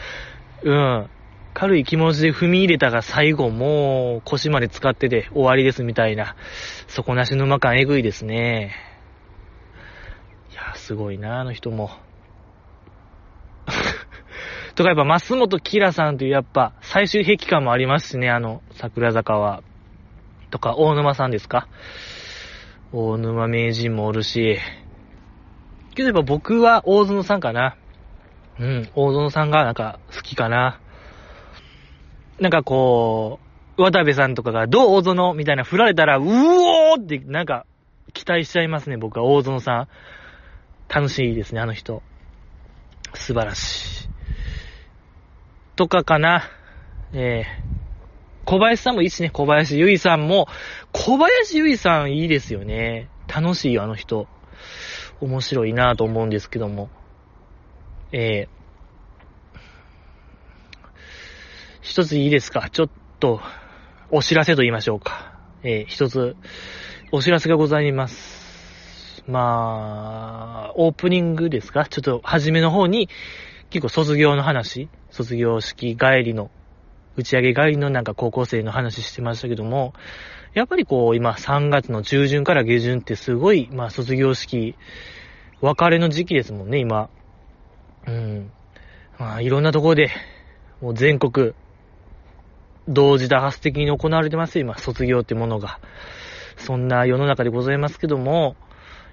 [0.62, 1.10] うん。
[1.52, 6.34] 軽い気持ちで踏み入れたが最後もう腰まで使ってて終わりですみたいな、
[6.86, 8.74] 底なし沼感えぐいですね。
[10.50, 11.90] いや、すごいな、あの人も。
[14.74, 19.62] とかやっぱ、増本キラさんというやっぱ、最終壁感もありますしね、あの、桜坂は。
[20.50, 21.68] とか、大沼さんですか
[22.92, 24.58] 大沼名人もおるし。
[25.98, 27.76] けどやっぱ僕は大園さんかな。
[28.60, 30.80] うん、大園さんがなんか好きかな。
[32.38, 33.40] なんかこ
[33.76, 37.66] う、渡部さんとかが、どう大園みたいな振られたら、うおーってなんか
[38.12, 39.88] 期待しちゃいますね、僕は大園さん。
[40.88, 42.02] 楽しいですね、あの人。
[43.14, 44.08] 素晴らしい。
[45.74, 46.44] とかかな。
[47.12, 50.46] えー、小林さんもいいしね、小林ゆいさんも、
[50.92, 53.08] 小林ゆいさんいいですよね。
[53.26, 54.28] 楽しいよ、あの人。
[55.20, 56.90] 面白いなと思うんですけども。
[58.12, 58.48] えー、
[61.82, 62.70] 一ついいですか？
[62.70, 63.40] ちょっと、
[64.10, 65.38] お知らせと言いましょうか。
[65.62, 66.36] えー、一つ、
[67.12, 69.24] お知らせがございます。
[69.26, 71.86] まあ、オープニングですか？
[71.86, 73.08] ちょっと、初めの方に、
[73.70, 76.50] 結構卒業の話、卒業式帰りの、
[77.16, 79.92] 打ち上げ帰りのなんか高校生の話してましたけども、
[80.54, 84.76] やっぱりこう、今3月の中旬から下旬ってすごい、まあ卒業式、
[85.60, 87.10] 別れの時期ですもんね、今。
[88.06, 88.50] うん。
[89.18, 90.10] まあいろんなところで、
[90.80, 91.52] もう全国、
[92.88, 95.80] 同時多発的に行われてます、今、卒業ってものが。
[96.56, 98.56] そんな世の中でございますけども、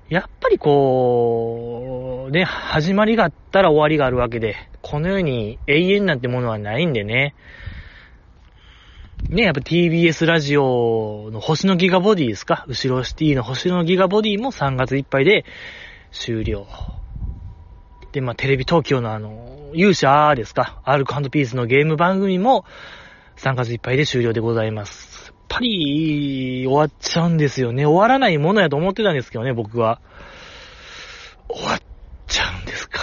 [0.09, 7.33] やっぱりこう、ね、始まりがあったら終わりがあるわけで、この世に永遠なんてものはないんでね。
[9.29, 12.63] ね、やっぱ TBS ラジオの星のギガボディですか？
[12.67, 15.45] 後ろシティの星のギガボディも3月いっぱいで
[16.11, 16.67] 終了。
[18.11, 20.79] で、まあテレビ東京のあの、勇者ですか？
[20.83, 22.65] アルコピースのゲーム番組も
[23.37, 25.25] 3月いっぱいで終了でございます。
[25.27, 27.85] やっぱり、終わっちゃうんですよね。
[27.85, 30.01] 終わらないものやと思ってたんですけどね、僕は。
[31.49, 31.79] 終わっ
[32.27, 33.01] ちゃうんですか。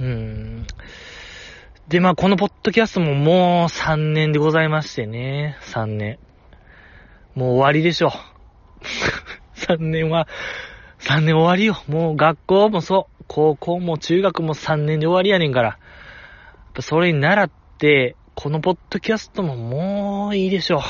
[0.00, 0.66] うーん。
[1.90, 5.56] で、まあ、このポッドキャストももう3年でございましてね。
[5.62, 6.20] 3年。
[7.34, 8.12] もう終わりでしょ。
[9.58, 10.28] 3年は、
[11.00, 11.82] 3年終わりよ。
[11.88, 13.24] もう学校もそう。
[13.26, 15.78] 高校も中学も3年で終わりやねんから。
[16.78, 20.82] それに習って、このポッドキャストももういいでしょ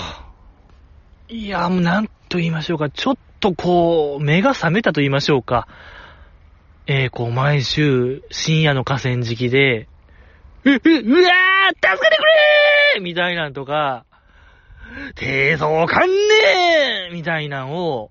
[1.30, 1.32] う。
[1.32, 2.90] いや、もうなんと言いましょうか。
[2.90, 5.66] ちょっとこう、目が覚めたと言いましょうか。
[6.86, 9.88] えー、こう、毎週、深夜の河川敷で、
[10.64, 12.24] う、わー助けてく
[12.94, 14.04] れーみたいなんとか、
[15.14, 18.10] 低層かんねーみたいなんを、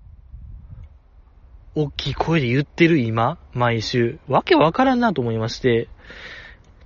[1.74, 5.88] 大きい声で言ってる今、毎週、わけわからんなと思いまして、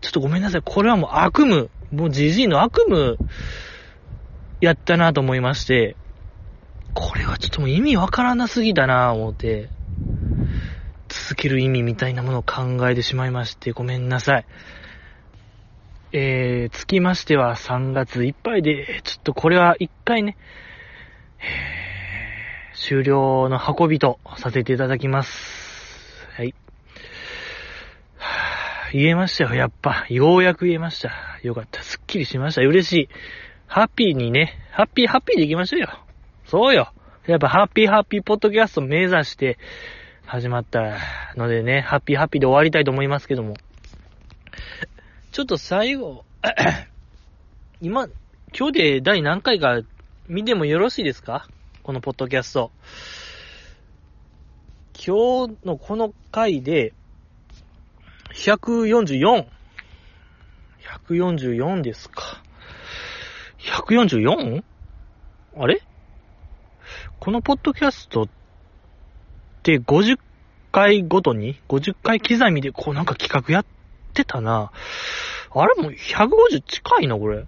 [0.00, 0.62] ちょっとごめんなさい。
[0.62, 3.16] これはもう悪夢、もうじじいの悪夢、
[4.60, 5.96] やったなと思いまして、
[6.92, 9.70] これはちょっともう意味わからなすぎだな思って、
[11.08, 14.46] 続ける意味みたいなものを考えてしまいまして、ごめんなさい。
[16.16, 20.36] えー、つきましては3月いっぱいで、ちょっとこれは一回ね、
[21.40, 26.28] えー、終了の運びとさせていただきます。
[26.36, 26.54] はい。
[28.92, 30.06] 言えましたよ、やっぱ。
[30.08, 31.10] ようやく言えました。
[31.42, 31.82] よかった。
[31.82, 32.62] すっきりしました。
[32.62, 33.08] 嬉しい。
[33.66, 35.88] ハッピーにね、ハッピーハッピーでいきましょうよ。
[36.46, 36.92] そうよ。
[37.26, 39.58] やっぱハッピーハッピーポッドキャスト目指して
[40.26, 40.96] 始まった
[41.34, 43.54] のでね、ハッピーハッピーで終わりたいと思いますけども。
[45.34, 46.24] ちょっと最後、
[47.82, 48.06] 今、
[48.56, 49.80] 今日で第何回か
[50.28, 51.48] 見てもよろしいですか？
[51.82, 52.70] このポッドキャスト。
[54.94, 56.94] 今日のこの回で、
[58.32, 59.48] 144。
[61.08, 62.40] 144ですか。
[63.58, 64.62] 144?
[65.56, 65.82] あれ？
[67.18, 68.28] このポッドキャストっ
[69.64, 70.16] て50
[70.70, 73.66] 回ごとに ?50 回刻みでこうなんか企画やっ
[74.14, 74.70] ってたな。
[75.50, 77.44] あれも150近いな、これ。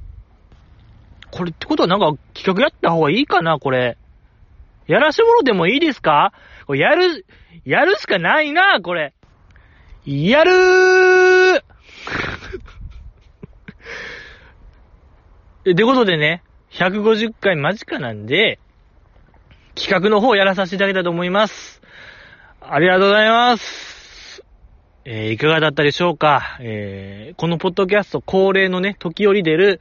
[1.31, 3.97] これってことはなんか企画やった方がいいかな、これ。
[4.87, 6.33] やらしてもろでもいいですか？
[6.67, 7.25] これやる、
[7.65, 9.15] やるしかないな、これ。
[10.05, 11.61] やるー
[15.73, 18.61] ってことでね、150回間近なんで、
[19.75, 21.83] 企画の方やらさせていただきたいと思います。
[22.61, 23.96] ありがとうございます。
[25.09, 26.59] えー、いかがだったでしょうか？
[26.61, 29.81] えー、このポッドキャスト恒例のね、時折出る、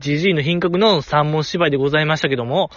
[0.00, 2.70] ジジイの品格の三文芝居でございましたけども、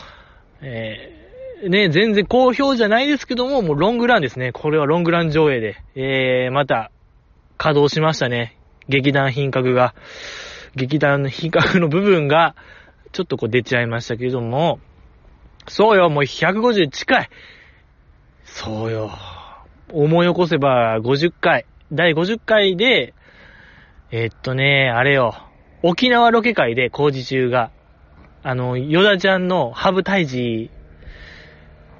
[0.61, 4.53] えー、ね、全然好評じゃないですけども、もうロングランですね。
[4.53, 6.89] これはロングラン上映で、えー、また、
[7.57, 8.57] 稼働しましたね。
[8.87, 9.93] 劇団品格が。
[10.75, 12.55] 劇団品格の部分が、
[13.11, 14.79] ちょっとこう出ちゃいましたけども、
[15.67, 17.29] そうよ、もう150近い。
[18.45, 19.11] そうよ。
[19.91, 21.65] 思い起こせば50回。
[21.93, 23.13] 第50回で、
[24.11, 25.35] えっとね、あれよ。
[25.83, 27.71] 沖縄ロケ会で工事中が、
[28.41, 30.71] あの、ヨダちゃんのハブ退治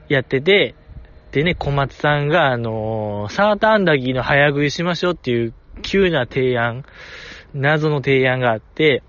[0.10, 0.76] やってて、
[1.32, 6.86] でね、小松さんが、あのー、サーターアンダギーの早食いしましょうっていう急な提案、
[7.54, 9.04] 謎の提案があって、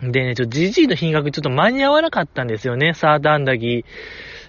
[0.00, 3.84] でね、ちょっとジジイの品格ちょっと間に合わなかったんですよね、サーターアンダギー。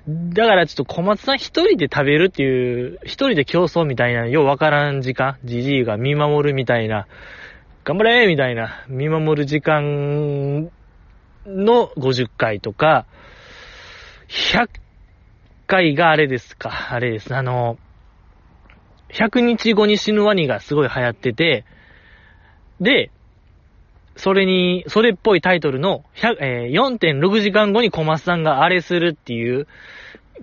[0.10, 7.06] だからちょっと小松さん一人で食べるっていう、一人で競争みたいな、ようわからん時間、ジジイが見守るみたいな、
[7.84, 10.72] 頑張れみたいな、見守る時間
[11.46, 13.06] の50回とか、
[14.30, 14.70] 100
[15.68, 17.36] 回があれですか、あれです。
[17.36, 17.78] あの、
[19.10, 21.66] 100日後に死ぬワニがすごい流行ってて、
[22.82, 23.12] で、
[24.20, 26.04] それに、それっぽいタイトルの、
[26.42, 29.66] えー、4.6時間後に小松さんがあれするっていう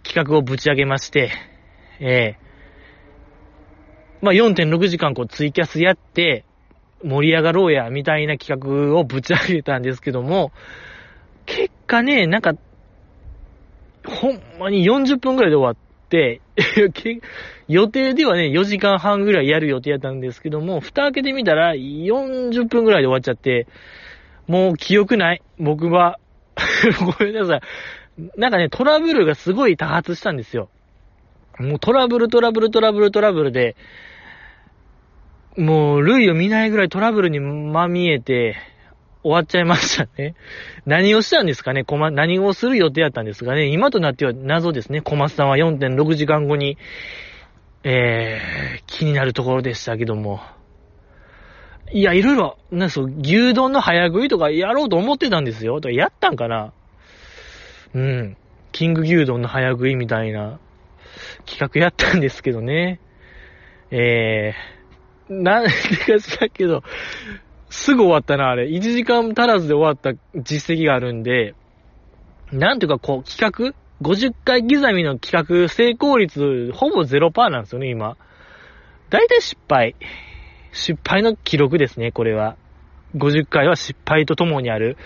[0.03, 1.31] 企画をぶち上げまして、
[2.01, 6.47] えー、まあ、4.6時間こうツイキャスやって、
[7.05, 10.53] 盛り上がろうや、みたいな企画をぶち上げたんですけども、
[11.45, 12.55] 結果ね、なんか、
[14.07, 15.86] ほんまに40分くらいで終わって、
[17.69, 23.66] 予定ではね、4時間半ぐらいやる予定やったんですけども、蓋開けてみたら40分ぐらいで終わっちゃって、
[24.47, 25.42] もう記憶ない。
[25.59, 26.19] 僕は。
[27.19, 27.61] ごめんなさい。
[28.37, 30.69] なんかね、トラブルがすごい多発したんですよ。
[31.59, 33.77] もうトラブルトラブルトラブルトラブルで、
[35.57, 38.57] もう類を見ないぐらいトラブルにまみえて、
[39.27, 40.37] 終わっちゃいましたね。
[40.87, 41.85] 何をしたんですかね？
[41.99, 45.01] ま、何をする予定やったんですがね、今となっては謎ですね。
[45.01, 46.79] 小松さんは4.6時間後に、
[47.83, 50.41] えー、気になるところでしたけども。
[51.91, 55.81] いや、いろいろ、なそう、牛丼の早食いとかやろうと思ってたんですよ。
[55.81, 56.73] とかやったんかな？
[57.95, 58.37] うん。
[58.71, 60.61] キング牛丼の早食いみたいな
[61.47, 63.01] 企画やったんですけどね。
[63.91, 65.75] えー、なんでか
[66.21, 66.85] しらけど、
[67.77, 68.69] すぐ終わったな、あれ。
[68.69, 71.55] 1時間足らずで終わった実績があるんで、
[72.51, 78.17] なんていうかこう、企画 ?50 回刻みの企画成功率、ほぼ0%なんですよね、今。
[79.11, 79.95] だいたい失敗。
[80.73, 82.57] 失敗の記録ですね、これは。
[83.15, 84.97] 50回は失敗とともにある。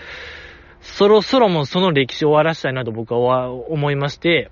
[0.79, 4.49] そろそろもうその歴史を終わらしたいなと僕は思いまして、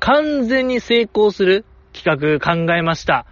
[0.00, 3.24] 完全に成功する企画考えました。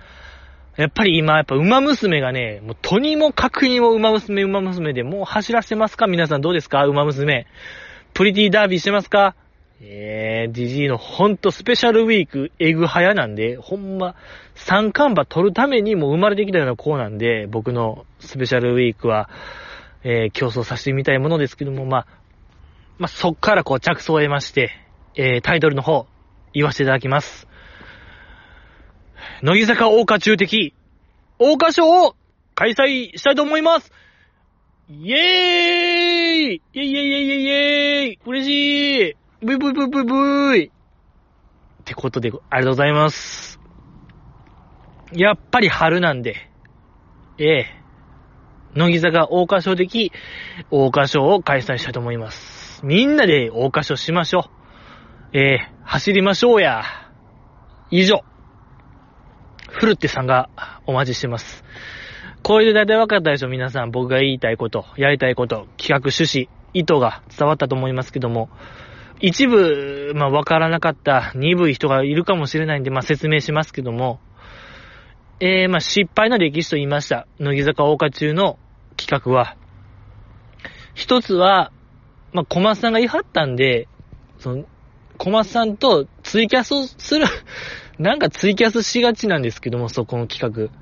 [0.78, 6.06] やっぱり今、やっぱ馬娘がね、もうとにもかくにも馬娘、馬娘でもう走らせますか？
[6.06, 6.86] 皆さんどうですか？
[6.86, 7.48] 馬娘。
[8.14, 9.34] プリティダービーしてますか？
[9.80, 14.14] えー、ジジイのほんとスペシャルウィーク、エグ早なんで、ほんま、
[14.54, 19.28] 三冠馬取るためにも生まれてきたような子なんで、僕のスペシャルウィークは、
[20.04, 22.06] えー、競争させてみたいものですけども、まあ、
[22.98, 24.70] まあ、そっからこう着想を得まして、
[25.16, 26.06] えー、タイトルの方、
[26.52, 27.47] 言わせていただきます。
[29.42, 30.74] 乃木坂大花中的、
[31.38, 32.16] 大花賞を
[32.54, 33.92] 開催したいと思います。
[34.88, 35.18] イェー
[36.52, 36.54] イ！
[36.54, 36.80] イェイ！
[36.80, 36.82] イェイ！
[36.82, 37.44] イェイ！
[37.44, 38.18] イェイイ！
[38.24, 39.16] 嬉しい！
[39.42, 40.66] ブイブイブイブイブイ。
[40.66, 40.70] っ
[41.84, 43.60] てことで、ありがとうございます。
[45.12, 46.50] やっぱり春なんで、
[47.38, 47.66] ええ。
[48.74, 50.12] 乃木坂大花賞的
[50.70, 52.84] 大花賞を開催したいと思います。
[52.84, 54.50] みんなで大花賞しましょ
[55.32, 55.38] う。
[55.38, 55.70] ええ。
[55.84, 56.84] 走りましょうや。
[57.90, 58.22] 以上。
[59.68, 60.48] フルってさんが
[60.86, 61.64] お待ちしてます。
[62.42, 63.90] これで大体分かったでしょ皆さん。
[63.90, 68.48] 僕が言いたいこと、やりたいこと、企画趣旨、意図が伝わったと思いますけども、
[69.20, 74.20] 一部、まあ分からなかった鈍い人がいるかもしれないんで、まあ説明しますけども、
[75.40, 77.26] えー、まあ失敗の歴史と言いました。
[77.38, 78.58] 乃木坂大花中の
[78.96, 79.56] 企画は、
[80.94, 81.72] 一つは、
[82.32, 83.88] まあ小松さんが言い張ったんで、
[84.38, 84.64] その、
[85.18, 87.26] 小松さんとツイキャスをする
[87.98, 90.72] なんかツイキャスしがちなんですけども、そこの企画。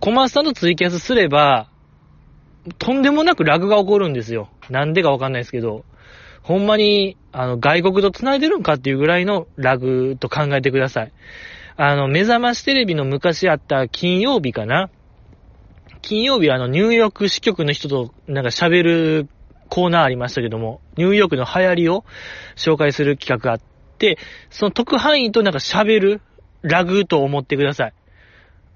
[0.00, 1.68] 小松さんとツイキャスすれば、
[2.78, 4.48] とんでもなくラグが起こるんですよ。
[4.70, 5.84] なんでかわかんないですけど。
[6.42, 11.12] ほんまに、あの、外国と繋いでるんかっていうぐらいのラグと考えてください。
[11.76, 14.90] あの、目覚ましテレビの昔あった金曜日かな
[16.00, 19.28] 金曜日はあの、ニューヨーク支局の人となんか喋る
[19.68, 22.04] コーナーありましたけども、ニューヨークの流行りを
[22.56, 23.60] 紹介する企画があっ
[23.98, 24.18] て、
[24.50, 26.20] その特派員となんか喋る
[26.62, 27.94] ラグと思ってください。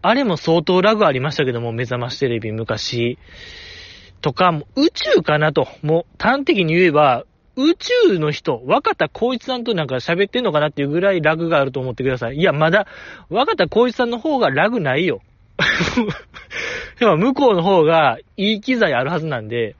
[0.02, 3.18] あれも相当ラグありましたけども、目覚ましテレビ昔。
[4.20, 5.68] とか、も宇宙かなと。
[5.82, 7.24] もう端的に言えば、
[7.56, 12.36] 宇宙の人、若田光一さんとなんか喋ってんのかなっていうぐらいラグがあると思ってください。
[12.36, 12.86] いや、まだ、
[13.30, 15.22] 若田光一さんの方がラグないよ。
[17.00, 19.74] でも向こうの方がいい機材あるはずなんで、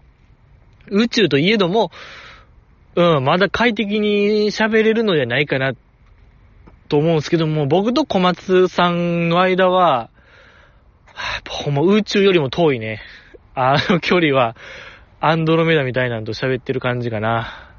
[0.89, 1.91] 宇宙といえども、
[2.95, 5.75] うん、まだ快適に喋れるのではないかな、
[6.87, 10.11] と思うんですけども、僕と小松さんの間は、
[11.15, 13.01] はぁ、ほんま宇宙よりも遠いね。
[13.55, 14.57] あの距離は、
[15.21, 17.73] アンドロメダみたいなんと喋ってる感じかな。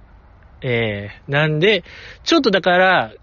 [0.61, 1.83] ええー、なんで、
[2.23, 3.13] ちょっとだから、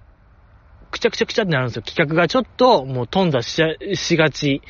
[0.91, 1.82] くちゃくちゃくちゃってなるんですよ。
[1.82, 4.62] 企画がちょっと、もう頓挫ししがち。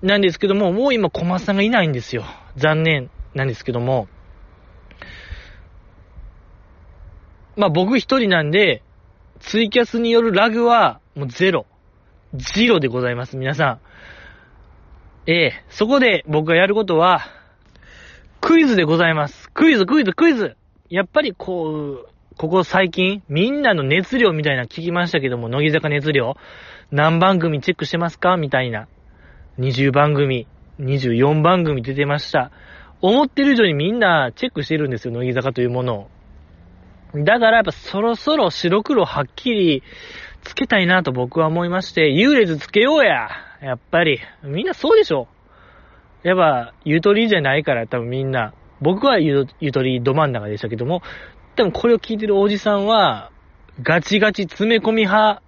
[0.00, 2.24] なんですけども、もう今小松さんがいないんですよ。
[2.56, 4.08] 残念なんですけども。
[7.56, 8.82] まあ僕一人なんで、
[9.42, 11.66] ツイキャスによるラグはもうゼロ。
[12.34, 13.80] ジロでございます、皆さ
[15.26, 15.30] ん。
[15.30, 17.22] ええそこで僕がやることは、
[18.40, 19.50] クイズでございます。
[19.50, 20.56] クイズ、クイズ、クイズ
[20.88, 26.36] やっぱりこう、ここ最近、みんなの熱量みたいな聞きましたけども、乃木坂熱量。
[26.92, 28.36] 何番組チェックしてますか？
[28.36, 28.86] みたいな。
[29.58, 30.46] 20番組、
[30.78, 32.52] 24番組出てました。
[33.00, 36.10] 思ってる以上にみんなチェックしてるんですよ、乃木坂というものを。
[37.14, 39.82] だからやっぱそろそろ白黒はっきり
[40.42, 43.28] つけたいなと僕は思いまして、優劣つけようや
[43.60, 44.18] やっぱり。
[44.42, 45.28] みんなそうでしょ
[46.22, 48.54] やっぱ、ゆとりじゃないから多分みんな。
[48.80, 51.02] 僕はゆとりど真ん中でしたけども、
[51.54, 53.30] 多分これを聞いてるおじさんは、
[53.82, 55.42] ガチガチ詰め込み派、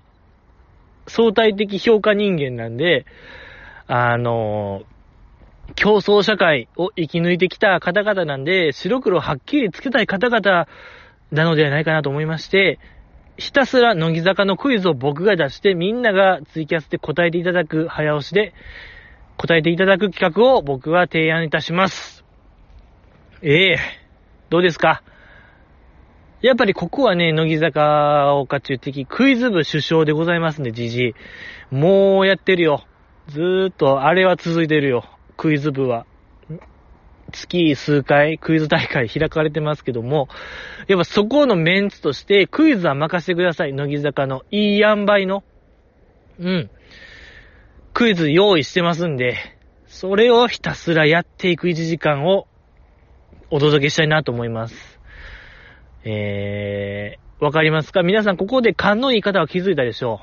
[1.07, 3.07] 相対的評価人間なんで、
[3.87, 4.83] あの
[5.75, 10.69] 競争社会を生き抜いてきた方々なんで、白黒はっきりつけたい方々
[11.31, 12.79] なのではないかなと思いまして、
[13.37, 18.55] ひたすら乃木坂のクイズを僕が出して、みんながツイキャスで答えていただく早押しで、
[19.37, 22.25] 答えていただく企画を僕は提案いたします。
[23.43, 23.79] ええー、
[24.51, 25.03] どうですか？
[26.41, 31.15] やっぱりここはね、乃木坂岡中的クイズ部首相でございますんで、じじ
[31.73, 31.75] い。
[31.75, 32.85] もうやってるよ。
[33.29, 35.05] ずーっと、あれは続いてるよ。
[35.37, 36.07] クイズ部は。
[37.33, 40.29] 月数回クイズ大会開かれてますけども、
[40.87, 43.73] やっぱそこのメンツとしてクイズは任せてください。
[43.73, 45.43] 乃木坂のいい塩梅の。
[46.39, 46.71] うん。
[47.93, 49.37] クイズ用意してますんで、
[49.87, 52.47] それをひたすらやっていく1時間を
[53.51, 55.01] お届けしたいなと思います。
[56.05, 58.03] えー、わかりますか？
[58.03, 60.21] 皆さんここで勘のいい方は気づいたでしょ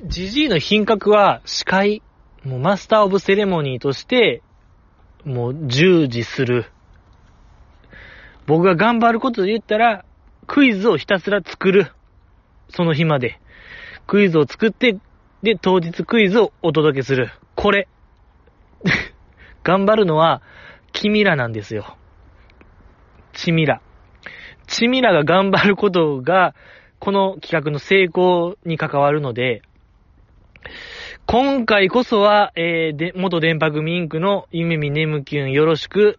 [0.00, 0.06] う。
[0.06, 2.02] ジジイの品格は司会、
[2.44, 4.42] もうマスターオブセレモニーとして
[5.24, 6.66] もう従事する。
[8.46, 10.04] 僕が頑張ることで言ったら、
[10.46, 11.90] クイズをひたすら作る。
[12.68, 13.40] その日まで。
[14.06, 14.98] クイズを作って、
[15.42, 17.30] で、当日クイズをお届けする。
[17.54, 17.88] これ。
[19.64, 20.42] 頑張るのは、
[20.92, 21.96] 君らなんですよ。
[23.32, 23.80] チミラ。
[24.66, 26.54] チミラが頑張ることが、
[26.98, 29.62] この企画の成功に関わるので、
[31.26, 36.18] 今回こそは、えー、で、元電波組インクの夢見ネムキュンよろしく、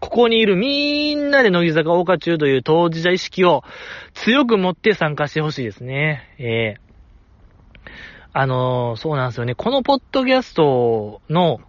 [0.00, 3.64] ここにいるみんなで乃木坂大花中という当事者意識を
[4.12, 6.28] 強く持って参加してほしいですね。
[6.38, 7.90] えー、
[8.34, 9.54] あのー、そうなんですよね。
[9.54, 11.60] このポッドキャストの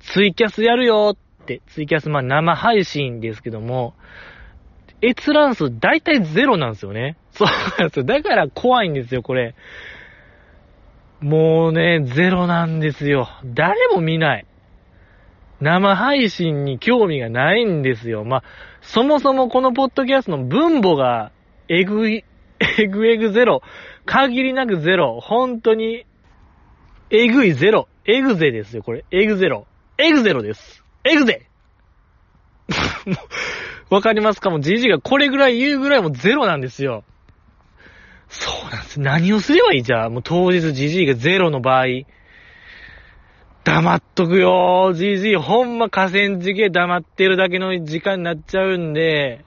[0.00, 3.94] ツイキャスやるよって、ツイキャスまあ生配信ですけども、
[5.00, 7.16] 閲覧数大体ゼロなんですよね。
[7.32, 8.04] そうなんですよ。
[8.04, 9.54] だから怖いんですよ、これ。
[11.20, 13.28] もうね、ゼロなんですよ。
[13.44, 14.46] 誰も見ない。
[15.60, 18.24] 生配信に興味がないんですよ。
[18.24, 18.42] まあ、
[18.82, 21.32] そもそもこのポッドキャストの分母が、
[21.68, 22.24] えぐい、
[22.78, 23.62] えぐえぐゼロ。
[24.04, 25.18] 限りなくゼロ。
[25.20, 26.04] 本当に、
[27.10, 27.88] えぐいゼロ。
[28.04, 29.04] エグゼですよ、これ。
[29.10, 29.66] エグゼロ。
[29.98, 30.84] エグゼロです。
[31.04, 31.46] エグゼ
[33.88, 34.50] わかりますか？
[34.50, 37.04] もう GG がこれぐらい言うぐらいもゼロなんですよ。
[38.28, 39.00] そうなんです。
[39.00, 41.86] 何をすればいいじゃあ、もう当日 GG がゼロの場合。
[43.64, 45.38] 黙っとくよー、GG。
[45.38, 49.44] ほんま河川敷黙ってるだけの時間になっちゃうんで、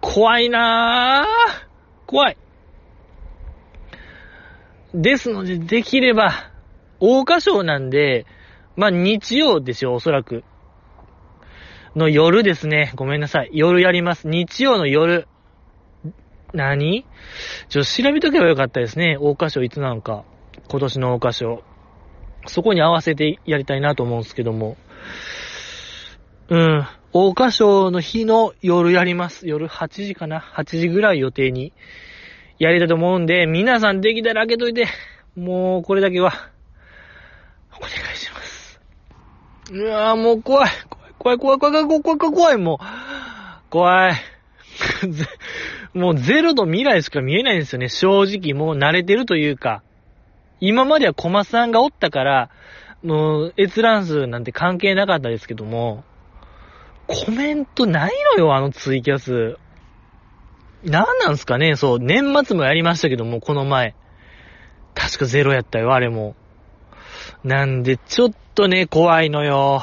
[0.00, 2.06] 怖いなー。
[2.06, 2.36] 怖い。
[4.94, 6.50] ですので、できれば、
[7.00, 8.26] 大花賞なんで、
[8.76, 10.44] まあ日曜でしょ、おそらく。
[11.96, 12.92] の夜ですね。
[12.94, 13.50] ごめんなさい。
[13.52, 14.28] 夜やります。
[14.28, 15.28] 日曜の夜。
[16.52, 17.04] 何？
[17.68, 19.16] ちょ、調べとけばよかったですね。
[19.18, 20.24] 大花賞いつなのか。
[20.68, 21.62] 今年の大花賞。
[22.46, 24.76] そこに合わせてやりたいなと思うんですけども。
[26.48, 26.86] うん。
[27.12, 29.46] 大花賞の日の夜やります。
[29.46, 31.72] 夜8時かな ?8 時ぐらい予定に
[32.58, 34.86] やりたいと思うんで、皆さんできたら開けといて。
[35.36, 36.32] もう、これだけは、
[37.78, 38.80] お願いします。
[39.70, 40.70] うわぁ、もう怖い。
[41.18, 43.70] 怖い、怖い、怖い、怖い、怖い、怖い、怖い、もう。
[43.70, 44.14] 怖い。
[45.94, 47.88] もうゼロの未来しか見えないんですよね。
[47.88, 49.82] 正直、もう慣れてるというか。
[50.60, 52.50] 今まではコマさんがおったから、
[53.02, 56.04] もう閲覧数なんて関係なかったですけども、
[57.08, 59.58] コメントないのよ、あのツイキャス。
[60.84, 63.94] なんなんすかねそう、年末もやりましたけども、この前。
[64.94, 66.36] 確かゼロやったよ、あれも。
[67.44, 69.82] なんで、ちょっとね、怖いのよ。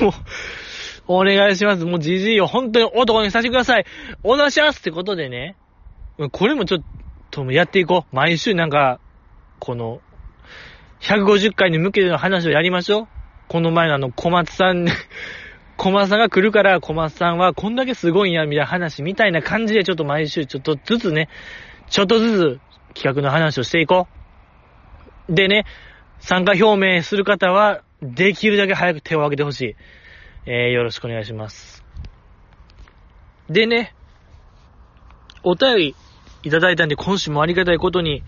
[0.00, 0.12] もう、
[1.08, 1.84] お願いします。
[1.84, 3.86] もうじじいを本当に男にさせてください。
[4.22, 5.56] おなしゃすってことでね。
[6.32, 6.80] これもちょっ
[7.30, 8.16] とやっていこう。
[8.16, 9.00] 毎週なんか、
[9.58, 10.00] この、
[11.00, 13.08] 150回に向けての話をやりましょう。
[13.48, 14.86] この前のあの、小松さん、
[15.76, 21.28] 小松さんが来るから、小松さんはこんだけすごいんや、みたいな話みたいな感じでちょっと毎週ちょっとずつね、
[21.88, 22.60] ちょっとず
[22.94, 24.08] つ企画の話をしていこ
[25.28, 25.34] う。
[25.34, 25.64] でね、
[26.18, 29.76] 参加表明する方は、できるだけ早く手を挙げてほしい。
[30.46, 31.84] えー、よろしくお願いします。
[33.50, 33.94] でね、
[35.42, 35.96] お便り
[36.44, 38.22] いただいたんで、今週もありがたいことに、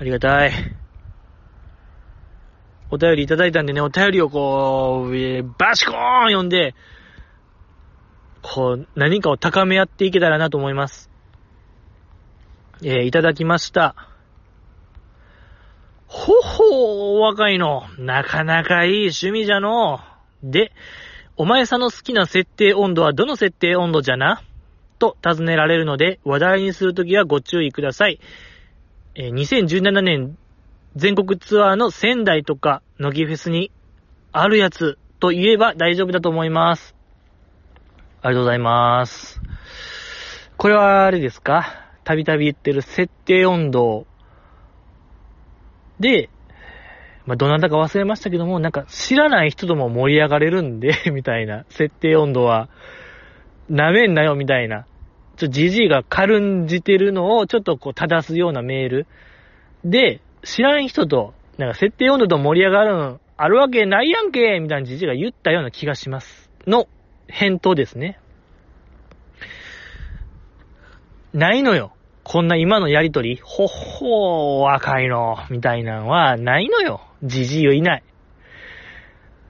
[0.00, 0.52] ありがたい。
[2.90, 6.74] お便りいただいたんでね、お便りをこう、えー、バシコーン読んで、
[8.42, 11.10] こう、何かを高め合っていけたらなと思います。
[12.82, 13.94] えー、いただきました。
[16.06, 17.84] ほほー、お若いの。
[17.98, 20.00] なかなかいい趣味じゃの。
[20.42, 20.72] で、
[21.42, 24.44] お前さんの好きな設定温度はどの設定温度じゃな？
[25.00, 28.20] と尋ねられるので、話題にするときはご注意ください。
[29.16, 30.38] え、2017年
[30.94, 33.72] 全国ツアーの仙台とか、乃木フェスに
[34.30, 36.94] あるやつと言えば大丈夫だと思います。
[38.22, 39.40] ありがとうございます。
[40.56, 41.90] これはあれですか？
[42.04, 44.06] たびたび言ってる設定温度
[45.98, 46.30] で、
[47.26, 52.68] まあ、どなたか忘れましたけども、なんか知らない人とも盛り上がれるんで みたいな、設定温度は、
[53.68, 54.86] なめんなよ、みたいな。
[55.36, 59.06] ちょ、じじいが軽んじてるのを、ちょっとこう、正すようなメール。
[59.84, 66.50] で、知らん人と、なんか設定温度と盛り上がるん、あるわけないやんけみたいなじじいが言ったような気がします。
[66.66, 66.88] の、
[67.28, 68.18] 返答ですね。
[71.32, 71.92] ないのよ。
[72.24, 77.00] こんな今のやりとり、ほっほー赤いの、みたいなのはないのよ。
[77.24, 78.04] じじいはいない。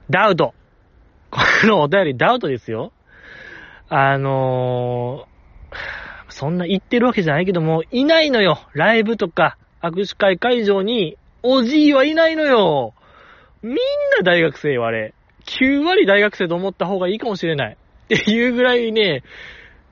[0.09, 0.53] ダウト。
[1.29, 2.91] このお便りダウトですよ。
[3.89, 8.59] あのー、そんな言ってるわけじゃないけども、いないのよ。
[8.73, 12.93] ライブとか、握手会会場に、おじいはいないのよ。
[13.61, 13.75] みん
[14.17, 15.13] な大学生よ、あれ。
[15.45, 17.77] 9割大学生と思った方がいいかもしれない。
[18.05, 19.23] っていうぐらいね、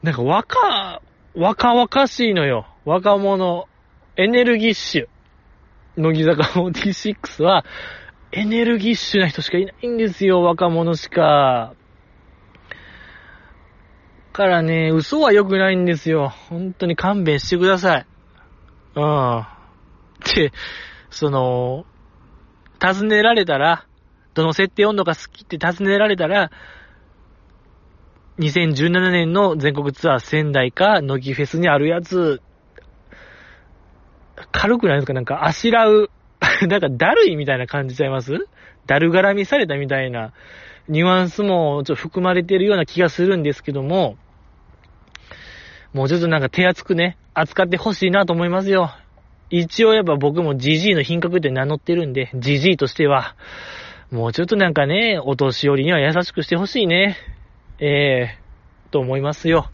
[0.02, 1.02] なんか若、
[1.36, 2.66] 若々しいのよ。
[2.86, 3.68] 若者、
[4.18, 5.08] エネルギッシュ。
[5.98, 7.64] 乃木坂46は、
[8.32, 11.74] エネルギッシュな人しかいないんですよ、若者しか。
[14.34, 16.30] からね、嘘は良くないんですよ。
[16.30, 18.06] 本当に勘弁してください。
[18.96, 19.46] うん。
[20.36, 20.52] で、
[21.10, 21.86] その、
[22.80, 23.86] 尋ねられたら、
[24.34, 26.50] どの設定温度が好きって尋ねられたら、
[28.40, 32.42] 2017年の全国ツアー仙台か、乃木フェスにあるやつ、
[34.52, 35.14] 軽くないですか？
[35.14, 36.10] なんか、あしらう、
[36.68, 38.48] なんか、だるいみたいな感じちゃいます？
[38.88, 40.34] だるがらみされたみたいな、
[40.88, 44.18] ニュアンスもちょっと含まれてるような気がするんですけども、
[45.94, 48.92] もうちょっとなんか手厚くね、扱ってほしいなと思いますよ。
[49.50, 53.36] 一応やっぱ僕もジジイの品格って名乗ってるんで、ジジイとしては、
[54.10, 57.18] もうちょっとなんかね、お年寄りには優しくしてほしいね。
[57.80, 59.70] ええー、と思いますよ。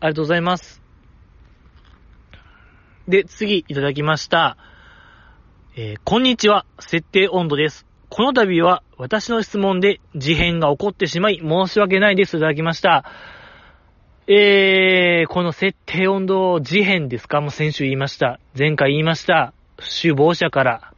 [0.00, 0.87] ありがとうございます。
[3.08, 4.58] で、次いただきました。
[5.74, 7.86] えー、こんにちは、設定温度です。
[8.10, 13.10] この度は私の質問で事変が起こってしまい申し訳ないですいただきました。
[14.26, 17.40] えー、この設定温度事変ですか？
[17.40, 18.40] もう先週言いました。
[18.56, 19.54] 前回言いました。
[19.78, 20.92] 首謀者から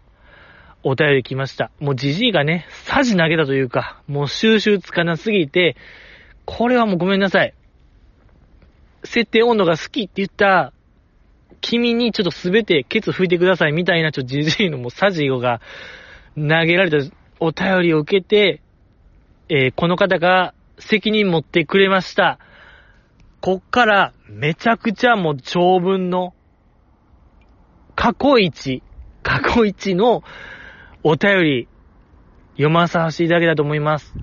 [0.83, 1.71] お便り来ました。
[1.79, 5.77] もうじじいがね、サジ投げたというか、もう収集つかなすぎて、
[6.45, 7.55] これはもうごめんなさい。
[9.05, 10.73] 設定温度が好きって言った
[11.61, 15.61] 君にちょっとすべてケツ拭いてくださいみたいなちょっとじじいのもうサジオが
[16.37, 18.63] 投げられたお便りを受けて、
[19.49, 22.39] えー、この方が責任持ってくれました。
[23.41, 26.35] こっからめちゃくちゃもう長文の
[27.97, 28.83] 過去一、
[29.23, 30.23] 過去一の
[31.03, 31.69] お便り
[32.53, 34.15] 読まさせていただけたと思います。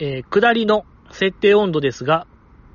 [0.00, 2.26] えー、下りの設定温度ですが、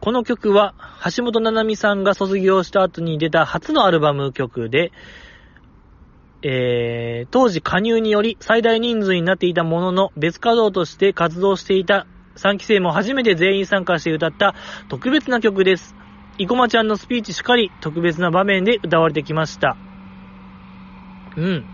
[0.05, 0.75] この曲は
[1.17, 4.91] 橋本七海さんが卒業した後に出た初のアルバム曲で、
[6.43, 14.53] えー、当時加入により最大人数になっていたものの別稼働として活動していた3期生も初めて全員参加して歌った
[14.89, 15.95] 特別な曲です。
[16.37, 19.75] 生駒ちゃんのスピーチしかり特別な場面で歌われてきました。
[21.35, 21.65] うん。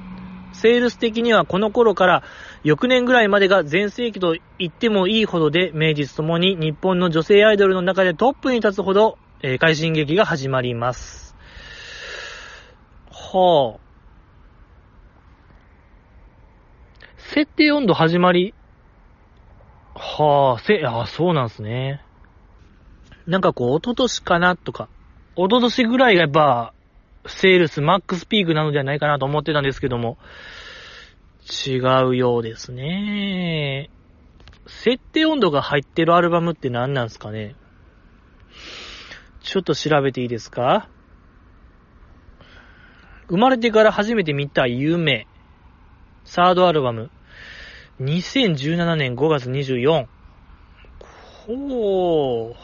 [0.54, 2.24] セールス的にはこの頃から
[2.64, 11.36] 翌年ぐらいまでが全盛期と言ってもいいほどで、名実ともに日本の女性アイドルの中でトップに立つほど、えー、快進撃が始まります。
[13.09, 13.91] はあ。
[17.18, 18.53] 設定温度始まり、
[19.95, 22.03] はあ、せ、あ、そうなんすね。
[23.26, 24.89] なんかこう、一昨年かなとか、
[25.36, 26.74] 一昨年ぐらいがやっぱ、
[27.26, 30.18] セールスマックスピークなのではないかなと思ってたんですけども、
[31.52, 33.89] 違うようですね。
[34.68, 37.56] 設定温度が入ってるアルバムって何なんすかね
[39.41, 40.88] ちょっと調べていいですか？
[43.28, 45.28] 生まれてから初めて見た夢。
[46.24, 47.10] サードアルバム。
[47.99, 50.08] 2017年5月24。
[51.47, 52.56] ほー。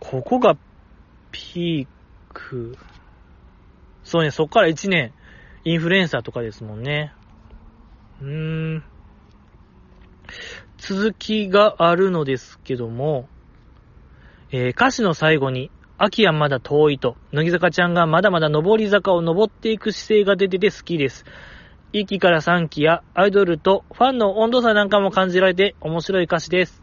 [0.00, 0.56] ここが
[1.30, 1.88] ピー
[2.34, 2.76] ク。
[4.04, 5.12] そうね、そっから1年、
[5.64, 7.12] インフルエンサーとかですもんね。
[8.20, 8.84] うーん。
[10.78, 13.28] 続きがあるのですけども、
[14.50, 21.24] えー、歌詞の最後に、秋はまだ遠いと、乃木坂ちゃんがまだまだ上り坂を登っていく姿勢が出てて好きです。
[21.92, 26.82] 1期から3期やアイドルとファンの温度差なんかも感じられて面白い歌詞です。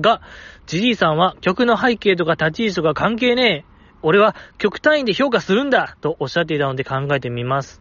[0.00, 0.22] が、
[0.66, 3.71] ジジイさんは曲の背景とか立ち位置とか関係ねえ。
[4.02, 7.80] 俺は曲単位で評価するんだとおっしゃっていたので考えてみます。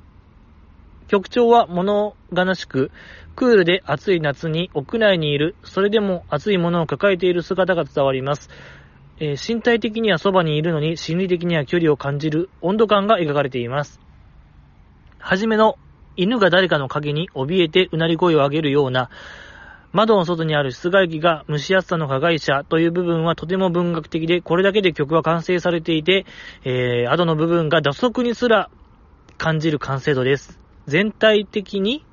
[1.08, 2.90] 曲調は物悲しく、
[3.36, 8.50] クールで暑い夏に屋内にいる、それでも暑いものを抱えている姿が伝わります。
[9.20, 14.00] えー、身体的にはそばにいるのに心理的には距離を感じる温度感が描かれています。
[15.20, 15.78] はじめの
[16.16, 19.10] 犬が誰かの影に怯えてうなり声を上げるような
[19.94, 26.26] 窓の外にある室外機が蒸し暑さの加害者という部分はとても文学的で、これだけで曲は完成されていて、
[26.64, 28.70] えー、後の部分が脱足にすら
[29.38, 30.60] 感じる完成度です。
[30.88, 32.06] 全体的に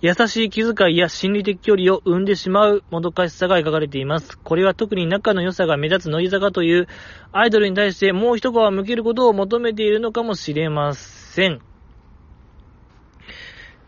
[0.00, 4.38] 優しい気遣いや心理的距離を生んでしまうもどかしさが描かれています。
[4.38, 6.86] これは特に仲の良さが目立つ乃木坂という
[7.32, 11.60] アイドルに対してもう一皮向けることを求めているのかもしれません。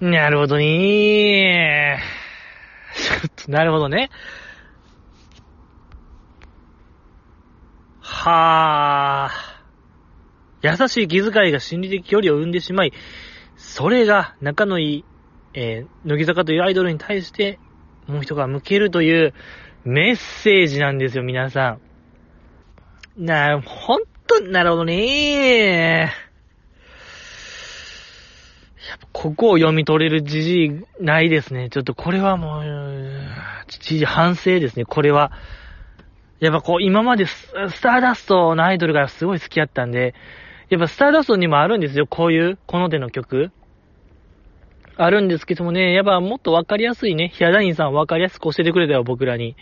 [0.00, 2.29] なるほどねー。
[2.94, 4.10] ちょっと、なるほどね。
[8.00, 9.60] はあ。
[10.62, 12.92] 優しい気遣いが心理的距離を生んでしまい、
[13.56, 15.04] それが仲のいい、
[15.54, 17.58] えー、乃木坂というアイドルに対して、
[18.06, 19.34] もう人が向けるという
[19.84, 21.78] メッセージなんですよ、皆さ
[23.16, 23.24] ん。
[23.24, 26.29] な、ほんと、なるほどねー。
[29.12, 31.68] ここを読み取れるじじいないですね。
[31.70, 32.64] ちょっとこれはもう、
[33.68, 35.32] じじ反省ですね、これは。
[36.40, 40.14] やっぱこう、今までスターダストのアイドルがすごい好きやったんで、
[40.68, 43.50] やっぱスターダストにもあるんですよ、こういう、この手の曲。
[44.96, 49.56] あるんですけどもね、やっぱもっとわかりやすいね、ヒアダインさんわかりやすく教えてくれたよ、僕らに。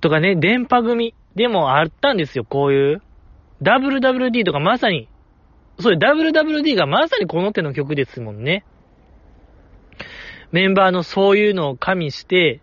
[0.00, 3.02] とかね、電波組でもあったんですよ、こういう。
[3.62, 5.08] WWD とかまさに
[5.80, 8.64] そう、WWD がまさにこの手の曲ですもんね。
[10.52, 12.60] メンバーのそういうのを加味して、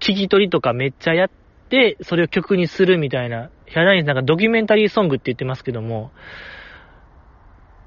[0.00, 1.30] 聞き取りとかめっちゃやっ
[1.68, 3.50] て、それを曲にするみたいな。
[3.66, 6.12] ヒャダインなんかドキュメンタリーソングって言ってますけども、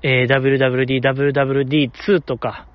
[0.03, 2.67] えー、WWD、WWD2 とか、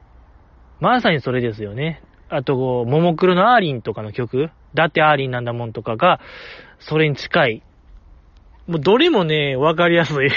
[0.80, 2.02] まさにそれですよね。
[2.28, 6.20] あと、こうももクロのアーリンとかの曲、だってアーリンなんだもんとかが、
[6.78, 7.62] それに近い。
[8.66, 10.30] もうどれもね、わかりやすい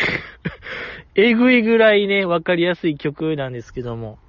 [1.17, 4.19] えぐいぐらいね、わかりやすい曲なんですけども。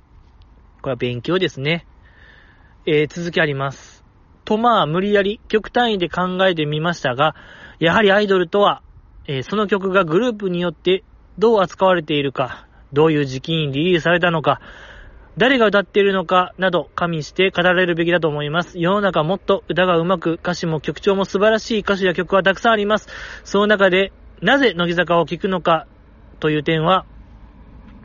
[0.83, 1.85] これは勉強ですね。
[2.87, 4.05] えー、続きあります。
[4.45, 7.35] とまあ、無理やり曲単位で考えてみましたが、
[7.81, 8.83] やはりアイドルとは、
[9.27, 11.03] えー、その曲がグループによって
[11.39, 14.61] どう扱われているか、どういう時期にリリースされたのか、
[15.37, 18.79] 誰が歌っているのかなど加味して語られるべきだと思います。
[18.79, 23.09] 世の中もっと歌が上手く歌詞も曲調も素晴らしい歌手や曲はたくさんあります。
[23.43, 25.89] その中でなぜ乃木坂を聴くのか
[26.41, 27.05] という点は、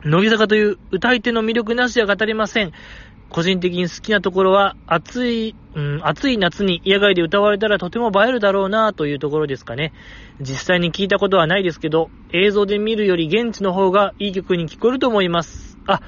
[0.04, 2.72] 乃木坂という歌い手の魅力なしでは語れません。
[3.28, 9.92] 個人的に好きなところは、暑い、うん、暑い夏に野外で歌われたらとても映えるだろうなというところですかね。
[10.40, 15.78] 実際に聞いたことはないですけど、映像で見るより現地の方がいい曲に聞こえると思います。
[15.86, 16.02] あ、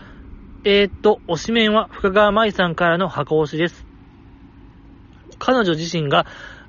[0.64, 3.86] えー、っと、推しメンは深川舞さんからの箱推しです。
[5.38, 6.26] 彼女自身が、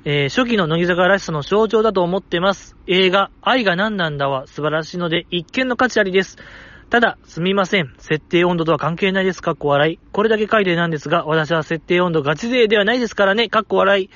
[0.08, 2.78] えー初期の乃木坂らしさの象徴だと思ってます。
[2.86, 6.38] 映画、愛が何なんだは素晴らしいので、一見の価値ありです。
[6.92, 7.92] ただ、すみません。
[7.98, 9.42] 設定温度とは関係ないです。
[9.42, 10.00] かっこ笑い。
[10.12, 13.50] これだけ書いてなんですが、私は設定温度ガチ勢ではないですからね。
[13.50, 14.10] かっこ笑い。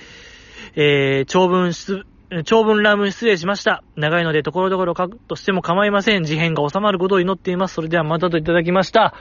[0.76, 2.06] えー、長文失、
[2.46, 3.84] 長文乱文失礼しました。
[3.96, 6.24] 長いので、ところどころ書くとしても構いません。
[6.24, 7.74] 事変が収まることを祈っています。
[7.74, 9.16] それではまたといただきました。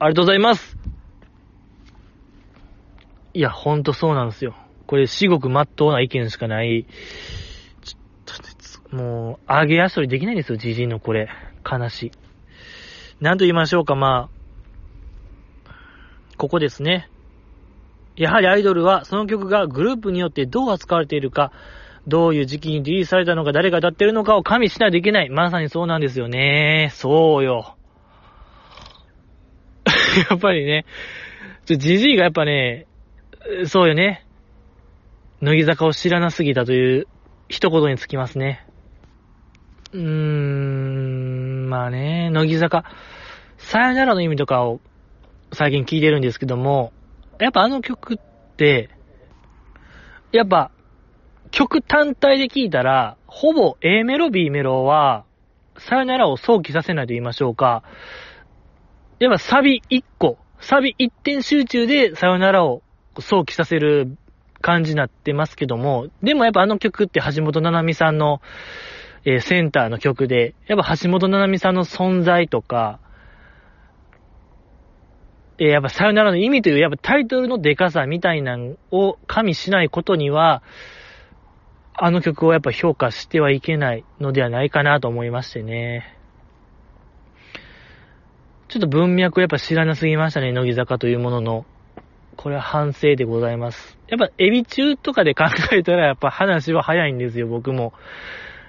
[0.00, 0.76] ありがとうございます。
[3.32, 4.56] いや、ほんとそうなんですよ。
[4.86, 6.86] これ、至極真っ当な意見しかない。
[7.82, 11.28] ちょっと、もう、上げ足取りできないんですよ、じじいのこれ。
[11.70, 12.12] 悲しい。
[13.20, 15.70] なんと言いましょうか、まあ、
[16.36, 17.08] ここですね。
[18.16, 21.52] やはりアイドルは、その曲がグループによってどう扱われているか、
[22.06, 25.30] どういう時期にリリースされたのか、誰が歌ってるのかを加味しないといけない。
[25.30, 26.90] まさにそうなんですよね。
[26.92, 27.76] そうよ。
[30.30, 30.84] やっぱりね、
[31.64, 32.86] じじいがやっぱね、
[33.64, 34.25] そうよね。
[35.46, 37.06] 乃木坂を知らなすぎたという
[37.48, 38.66] 一言につきますね。
[39.92, 42.82] うーん、まあね、乃木坂、
[43.56, 44.80] さよならの意味とかを
[45.52, 46.92] 最近聞いてるんですけども、
[47.38, 48.18] やっぱあの曲っ
[48.56, 48.90] て、
[50.32, 50.72] やっぱ
[51.52, 55.24] 曲単体で聞いたら、ほぼ A メロ B メロは、
[55.78, 57.84] さよならを想起させないと言いましょうか。
[59.20, 62.82] やっぱサビ1個、サビ1点集中でさよならを
[63.20, 64.18] 想起させる
[64.60, 68.40] 感じになってますけども、でもやっぱあの曲って橋本七海さんの、
[69.24, 73.00] えーセンターの曲で、やっぱ橋本七海さんの存在とか、
[75.58, 80.62] えーやっぱさよならの意味という、やっぱタイトルのデカさみたいなのを加味しないことには、
[81.98, 86.12] あの曲をやっぱ評価してはいけないのではないかなと思いましてね。
[88.68, 91.66] ちょっと文脈をやっぱ知らなすぎましたね、乃木坂というものの。
[92.36, 93.98] これは反省でございます。
[94.08, 97.92] やっぱエビ中とかで考えたらやっぱ話は早いんですよ、僕も。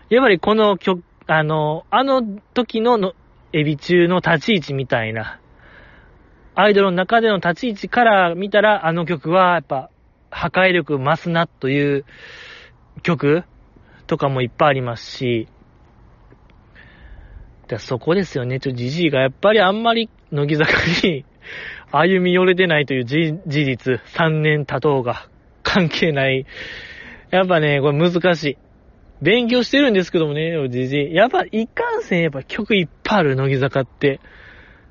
[0.09, 3.13] やっぱりこの曲、あの、あの時のの
[3.53, 5.39] エビ中の立ち位置みたいな、
[6.55, 9.89] アイドルの中での立ち位置から見たら、あの曲はやっぱ
[10.32, 12.05] 破壊力増すなという
[13.03, 13.43] 曲
[14.07, 15.47] とかもいっぱいありますし、
[17.80, 18.59] そこですよね。
[18.61, 20.72] ちょ、ジジイがやっぱりあんまり乃木坂
[21.05, 21.26] に
[21.92, 25.28] 歩み寄れてないという事実、3年経とうが
[25.64, 26.46] 関係ない。
[27.32, 28.58] やっぱね、これ難しい。
[29.22, 31.16] 勉強してるんですけどもね、ジジイ。
[31.16, 34.20] やっぱいかんせんやっぱ曲いっぱいある、乃木坂って。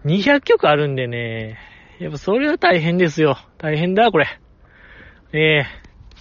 [0.04, 1.58] 200曲あるんでね。
[1.98, 3.38] やっぱそれは大変ですよ。
[3.58, 4.26] 大変だ、これ。
[5.32, 5.66] ええ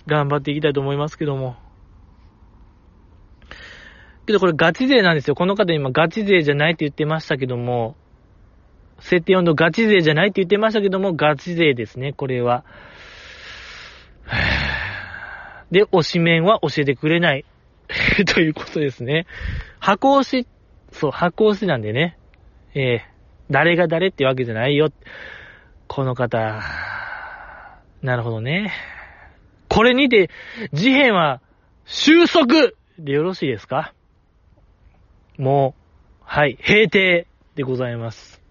[0.07, 1.55] 頑張っていきたいと思いますけども。
[4.25, 5.35] けどこれガチ勢なんですよ。
[5.35, 7.95] この方今ガチ勢じゃないって言ってましたけども、
[8.99, 12.63] 設定温度ガチ勢じゃないって言ってましたけども、ガチ勢ですね、これは。
[15.71, 17.45] で、推し面は教えてくれない。
[18.33, 19.25] ということですね。
[19.79, 20.47] 箱押し、
[20.91, 22.17] そう、箱押しなんでね。
[22.73, 23.05] ええ
[23.51, 24.89] 誰が誰ってわけじゃないよ。
[25.87, 26.61] この方。
[28.01, 28.71] なるほどね。
[29.69, 30.29] これにて、
[30.73, 31.41] 事変は
[31.85, 33.93] 収束でよろしいですか？
[35.37, 35.75] も
[36.21, 38.44] う、はい、閉廷でございます。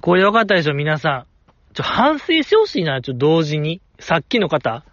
[0.00, 1.26] これよかったでしょ、皆さ
[1.70, 1.74] ん。
[1.74, 3.80] ちょ、反省してほしいな、ちょ、同時に。
[3.98, 4.84] さっきの方。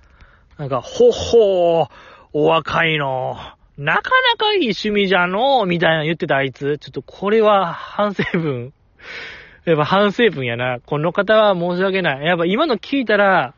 [0.58, 1.88] なんか、ほほー、
[2.34, 3.38] お若いの。
[3.78, 6.78] なかなかいい趣味じゃのみたいな言ってたあいつ。
[6.80, 8.74] ちょっとこれは反省文。
[9.66, 10.80] やっぱ反省文やな。
[10.86, 12.26] この方は申し訳ない。
[12.26, 13.54] やっぱ今の聞いたら、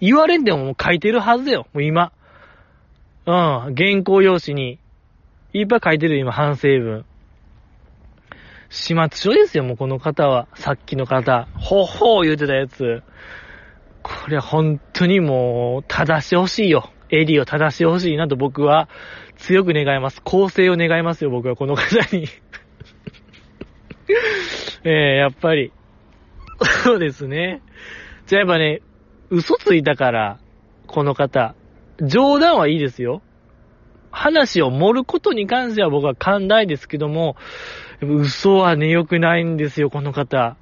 [0.00, 1.68] 言われんでももう書いてるはずよ。
[1.72, 2.12] もう今。
[3.24, 3.74] うん。
[3.74, 4.78] 原稿用紙に。
[5.52, 7.04] いっぱい書いてる今、反省文。
[8.76, 10.48] 始末書ですよ、もうこの方は。
[10.54, 11.48] さっきの方。
[11.54, 13.02] ほほー言うてたやつ。
[14.02, 16.90] これは本当にもう、正してほしいよ。
[17.08, 18.90] エリーを正してほしいなと僕は
[19.38, 20.20] 強く願います。
[20.22, 22.28] 公正を願いますよ、僕はこの方に。
[24.84, 25.72] ええやっぱり。
[26.84, 27.62] そうですね。
[28.26, 28.82] じゃあやっぱね、
[29.30, 30.38] 嘘ついたから、
[30.86, 31.54] この方。
[32.02, 33.22] 冗談はいいですよ。
[34.10, 37.36] 話を盛ることに関しては僕は寛大ですけども、
[38.00, 40.56] 嘘はね、良くないんですよ、この方。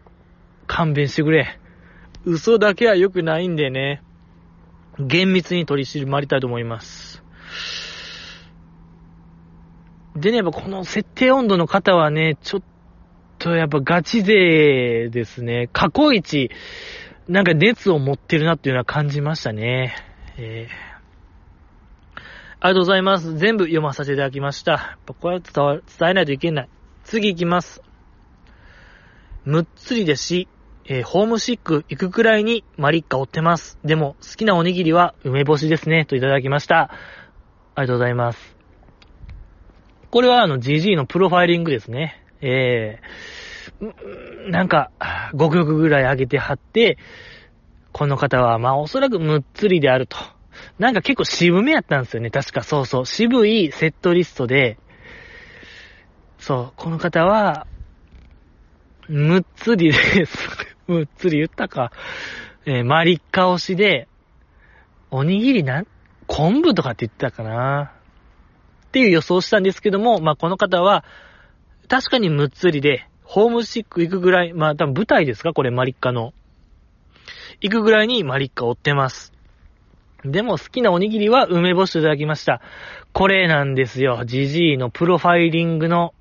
[0.67, 1.59] 勘弁してくれ。
[2.25, 4.03] 嘘だけは良くないんでね、
[4.99, 7.23] 厳密に取り締まりたいと思います。
[10.17, 12.63] でね、やっぱこの設定温度の方はね、ちょっ
[13.39, 15.69] とやっぱガチ勢ですね。
[15.73, 16.51] 過去一、
[17.29, 19.95] なんか熱を持ってるなっていうのは感じましたね。
[20.37, 20.95] えー
[22.65, 23.37] ありがとうございます。
[23.37, 24.73] 全部読まさせていただきました。
[24.73, 26.69] やっぱこれは伝わ、伝えないといけない。
[27.05, 27.83] 次行きます。
[29.45, 30.49] むっつりですし、
[30.87, 33.79] えー、ホームシック行くくらいにマリッカ追ってます。
[33.85, 36.07] でも、好きなおにぎりは梅干しですね。
[36.07, 36.91] といただきました。
[37.75, 38.57] ありがとうございます。
[40.11, 42.23] これはあの GG のプロファイリングですね。
[42.41, 44.91] えー、なんか、
[45.35, 46.99] 5曲ぐらい上げて貼って、
[47.93, 50.17] この方はまあおそらくむっつりであると。
[50.79, 52.31] なんか結構渋めやったんですよね。
[52.31, 53.07] 確かそうそう。
[53.07, 54.79] 渋いセットリストで、
[56.45, 57.67] そう、この方は、
[59.09, 60.37] むっつりです。
[60.87, 61.91] むっつり言ったか。
[62.67, 64.09] えー、マリッカ推しで、
[65.11, 65.87] おにぎりなん、
[66.27, 67.93] 昆布とかって言ってたかな。
[68.89, 71.03] っていう予想したんですけども、まあ、この方は、
[71.89, 75.55] 確かにむっつりで、ホームシック行くぐらい、まあ、多分舞台ですか？
[75.55, 76.35] これマリッカの。
[77.63, 79.33] 行くぐらいにマリッカ追ってます。
[80.27, 82.61] でも好きなおにぎりは梅干しいただきました。
[83.15, 84.25] これなんですよ。
[84.27, 86.13] ジジイのプロファイリングの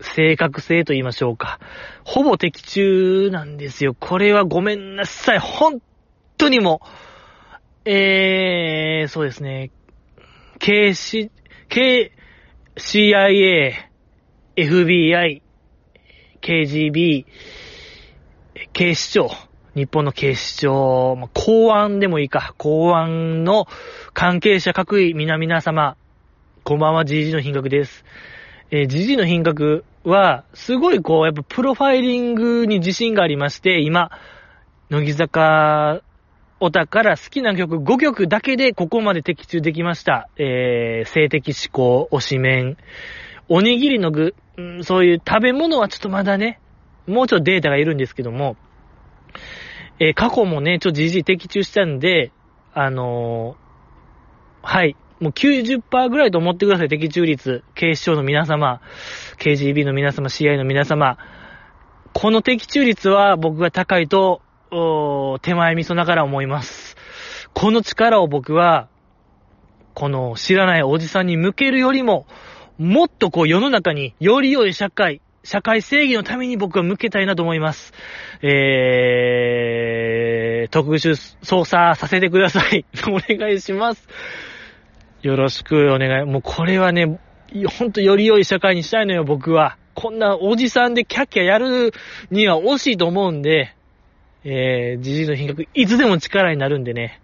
[0.00, 1.58] 正確性と言いましょうか。
[2.04, 3.94] ほぼ的中なんですよ。
[3.98, 5.38] これはごめんなさい。
[5.38, 5.80] 本
[6.36, 6.80] 当にも
[7.90, 9.70] えー、そうですね。
[10.58, 11.30] KC、
[11.70, 12.12] K、
[12.76, 13.72] CIA、
[14.54, 15.40] FBI、
[16.42, 17.24] KGB、
[18.74, 19.30] 警視庁、
[19.74, 23.66] 日本の警視庁、まあ、公安でもいいか、公安の
[24.12, 25.96] 関係者各位皆々様、
[26.64, 28.04] こんばんは、GG の品格です。
[28.70, 34.10] えー、GG の品格は、すごいこう、やっぱプロファイリングに自信がありまして、今、
[34.90, 36.02] 乃木坂
[36.60, 40.28] オタから好きな曲5曲だけでここまで的中できました。
[40.36, 42.76] えー、性的思考、推しメン、
[43.48, 46.60] おにぎりの具、うん、そういう食べ物はちょっとまだね、
[47.06, 48.56] もうちょっとデータがいるんですけども、
[50.00, 52.32] えー、過去もね、ちょっと GG 的中したんで、
[52.74, 57.64] あのー、はい、もう90%ぐらいと思ってください、的中率。
[57.74, 58.80] 警視庁の皆様、
[59.38, 61.18] KGB の皆様、CI の皆様。
[62.12, 64.42] この的中率は僕が高いと、
[65.42, 66.96] 手前味噌ながら思います。
[67.54, 68.88] この力を僕は、
[69.94, 72.26] この知らないおじさんに向けるよりも、
[72.78, 77.92] もっとこう世の中により良い社会、社会正義のために僕は向けたいなと思います。
[78.42, 82.84] えー、特殊操作させてください。
[83.08, 84.08] お願いします。
[85.22, 86.24] よろしくお願い。
[86.24, 87.20] もうこれはね、
[87.78, 89.76] ほんとより良い社会にしたいのよ、僕は。
[89.94, 91.92] こんなおじさんでキャッキャやる
[92.30, 93.74] には惜しいと思うんで、
[94.44, 97.20] えー、じじいの品格、いつでも力になるんでね、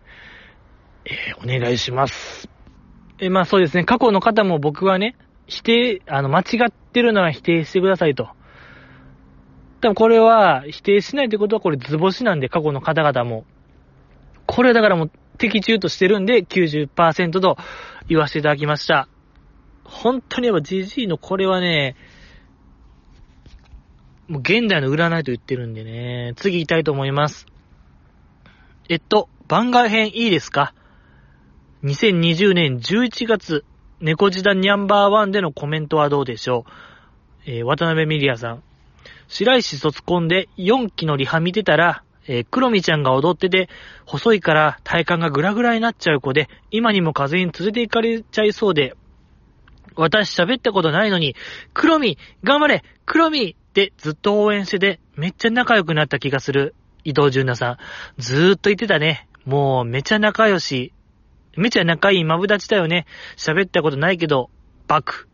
[1.05, 2.49] えー、お願いします。
[3.20, 5.14] えー、まあそうですね、過去の方も僕はね、
[5.47, 8.28] 否定、あの、間違ってるのは否定してくださいと。
[9.80, 13.45] 多分これは否定しないってことはこれ図星なんで、過去の方々も。
[14.47, 17.57] これだからもう的中としてるんで90%と
[18.09, 19.09] 言わせていただきました。
[19.85, 21.97] 本当にやっぱ GG のこれはね、
[24.28, 27.47] もう現代の占いと言ってるんでね、次行きたいと思います。
[28.89, 30.74] えっと、番外編いいですか
[31.82, 33.64] ?2020 年11月、
[34.01, 36.64] 猫時代ニャンバーワンでのコメントはどうでしょ
[37.47, 37.51] う？
[37.51, 38.62] えー、渡辺ミリアさん。
[39.28, 43.68] 白石卒コンで4期のリハ見てたら、えー、黒みちゃんが踊ってて、
[44.07, 48.97] 細いから体幹がグラグラになっちゃう子で、今にも風に連れて行かれちゃいそうで、
[49.97, 51.37] 私喋ったことないのに、
[51.72, 56.75] 黒み頑張れ黒みってずっと応援してて、めっちゃ仲良くなった気がする。
[57.05, 57.77] 伊藤純奈さん。
[58.18, 59.29] ずーっと言ってたね。
[59.45, 60.93] もうめちゃ仲良し。
[61.57, 63.07] めちゃ仲いいマブダチだよね。
[63.37, 64.51] 喋ったことないけど、
[64.89, 65.29] バク。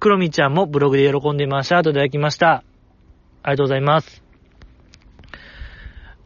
[0.00, 1.82] 黒みちゃんもブログで喜んでました。
[1.82, 2.64] といただきました。
[3.42, 4.31] ありがとうございます。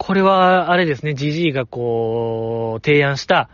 [0.07, 3.50] これは、あれですね、ジジイがこう、提案した、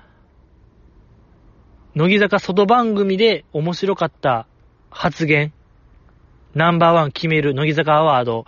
[1.95, 4.47] 乃木坂外番組で面白かった
[4.91, 5.55] 発言、
[6.55, 8.45] ナンバーワン決める乃木坂アワード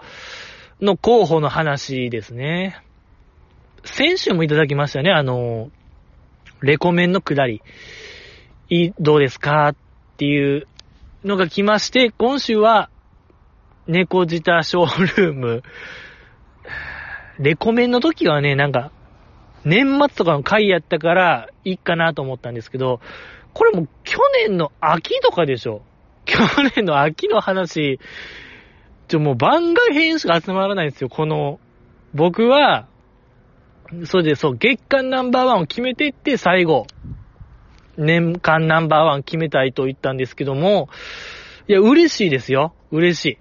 [0.82, 2.78] の候補の話ですね。
[3.84, 5.70] 先週もいただきましたね、あの、
[6.60, 7.62] レコメンのくだり。
[9.00, 9.76] どうですかっ
[10.18, 10.66] ていう
[11.24, 12.90] のが来まして、今週は、
[13.86, 15.62] 猫舌ショールーム
[17.38, 18.92] レコメンの時はね、なんか、
[19.64, 23.00] 年末とかの回やったから、いいかなと思ったんですけど、
[23.52, 25.82] これも去年の秋とかでしょ
[26.26, 26.38] 去
[26.76, 27.98] 年の秋の話、
[29.08, 31.60] ちょ、もう番外編しか集まらないんですよ、この、
[32.14, 32.86] 僕は、
[34.04, 36.86] それでそう、月間ナンバーワンを決めていって、最後、
[37.96, 40.88] 年間ナンバーワン決めたいと言ったんですけども、
[41.68, 42.74] いや、嬉しいですよ。
[42.90, 43.38] 嬉しい。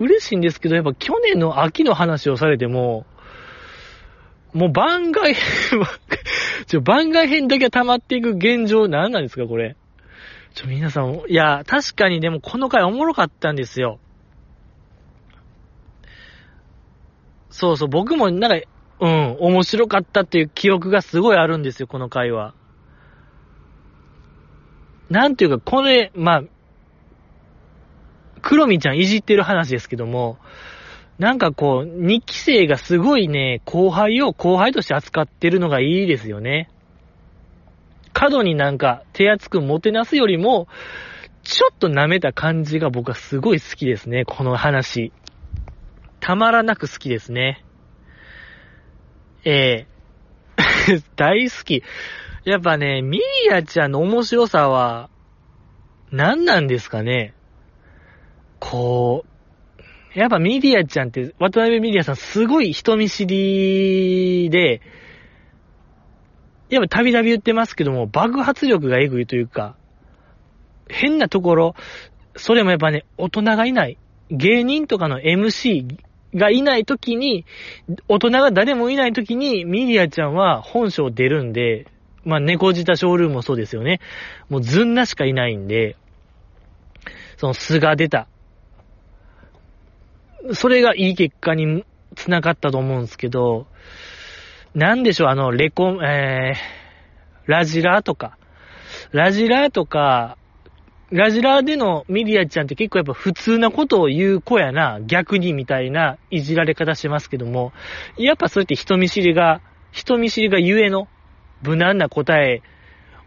[0.00, 3.04] 嬉しいんですけど、やっぱ去年の秋の話をされても、
[4.54, 5.44] もう番外編
[6.66, 9.76] ちょ、番外編だけは溜まっていく現状何なんですか、これ。
[10.54, 14.00] ちょ、皆さん、いや、確かにでもこの回おもろかったんですよ。
[17.50, 18.66] そうそう、僕もなんか、
[19.00, 22.54] うん、面白かったっていう記憶がすごいあるんですよ、この回は。
[25.10, 26.42] なんていうか、これ、まあ、
[28.40, 30.38] クロミちゃんいじってる話ですけども、
[31.18, 36.70] なんかこう、日期生がすごいね、後輩を後輩として扱ってるのがいいですよね。
[38.12, 40.66] 過度になんか手厚くもてなすよりも、
[41.42, 45.12] ちょっと舐めた感じが僕はすごい好きですね、この話。
[46.20, 47.64] たまらなく好きですね。
[49.44, 49.86] え
[50.92, 51.82] え 大好き。
[52.44, 55.10] やっぱね、ミリアちゃんの面白さは、
[56.10, 57.34] 何なんですかね。
[58.60, 64.80] こう、やっぱミリアちゃんって、渡辺ミリアさんすごい人見知りで、
[66.68, 69.76] やっぱたびたび言ってますけども、爆発力がエグいというか、
[70.88, 71.74] 変なところ、
[72.36, 73.98] それもやっぱね、大人がいない。
[74.30, 75.98] 芸人とかの MC
[76.34, 77.44] がいないときに、
[78.08, 81.86] 大人が誰もいないときに、ミリアちゃんは本性出るんで、
[82.24, 84.00] まあ、猫舌ショールームもそうですよね。
[84.48, 85.96] もうずんなしかいないんで、
[87.36, 88.28] その素が出た。
[90.52, 91.84] それがいい結果に
[92.14, 93.66] 繋がったと思うんですけど、
[94.74, 98.38] なんでしょう、あの、レコン、えー、ラジラーとか、
[99.12, 100.36] ラジラーとか、
[101.10, 107.72] ラジラーでのミリアちゃんって結構やっぱ普通なことを言う子やな、逆にみたいないじられ方しますけども、
[108.16, 109.60] やっぱそうやって人見知りが、
[109.90, 111.08] 人見知りがゆえの
[111.62, 112.62] 無難な答え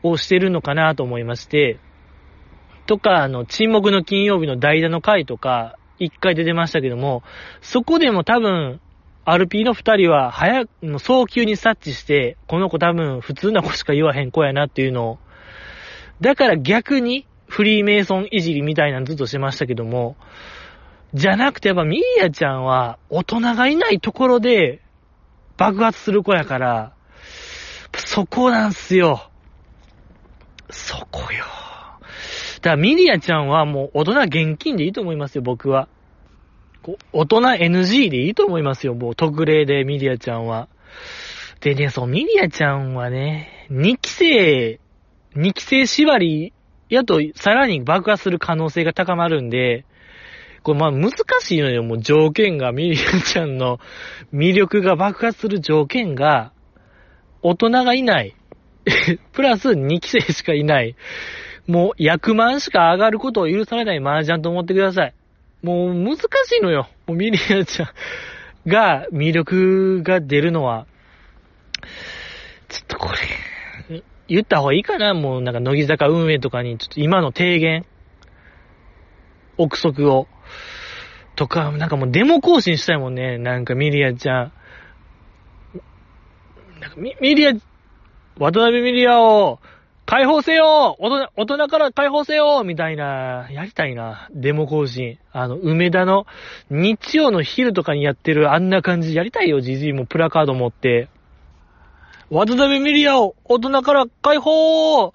[0.02, 1.78] をしてるのかなと思いまして、
[2.86, 7.24] とか、あの、沈黙の金曜日の代打の回とか、一回出てましたけども、
[7.62, 8.80] そこでも多分、
[9.26, 15.20] RP の二人は早く、早急に察知して、この子多分普通な子しか言わへん子やなっていうのを、
[16.20, 20.16] だから逆に、フリーメイソンいじりみたいなのずっとしてましたけども、
[21.14, 24.82] じゃなくてやっぱミーヤちゃんは大人がいないところで
[25.58, 26.94] 爆発する子やから、
[27.96, 29.30] そこなんすよ。
[30.72, 31.46] そこよ。
[32.64, 35.90] だからミリアちゃんはもう大人現金でいいと思いますよ、僕は。
[37.12, 40.70] 大人 NG でいいと思いますよ、もう特例でミリアちゃんは。
[41.60, 44.80] でね、そう、ミリアちゃんはね、2期生、
[45.36, 46.54] 2期生縛り
[46.88, 49.84] やと、さらに爆発する可能性が高まるんで、
[50.62, 51.12] これまあ難
[51.42, 53.82] しいのよ、もう条件が、ミリアちゃんの
[54.34, 56.54] 魅力が爆発する条件が、
[57.42, 58.38] 大人がいない。
[59.34, 60.96] プラス2期生しかいない。
[61.68, 65.14] もう役満しか上がることを許されない麻雀と思ってください。
[65.62, 66.22] もう難し
[66.60, 66.90] いのよ。
[67.08, 70.86] もうミリアちゃんが魅力が出るのは。
[72.68, 73.10] ちょっとこ
[73.90, 77.86] れ、言った方がいいかなもうなんか乃木坂運営とかに、ちょっと今の提言、
[79.58, 80.28] 憶測を、
[81.36, 83.38] とか、なんかもうデモ更新したいもんね。
[83.38, 84.54] なんかミリアちゃん。
[86.80, 87.54] なんかミミリア、
[88.38, 89.60] 渡辺ミリアを
[90.06, 94.28] 解放せよ大人大人から解放せよみたいな、やりたいな。
[94.34, 95.18] デモ更新。
[95.32, 96.26] あの、梅田の
[96.70, 101.08] 日曜の昼とかにやってるあんな感じやりたいよ、じじいもプラカード持って。
[102.30, 105.14] 渡辺ミリアを大人から解放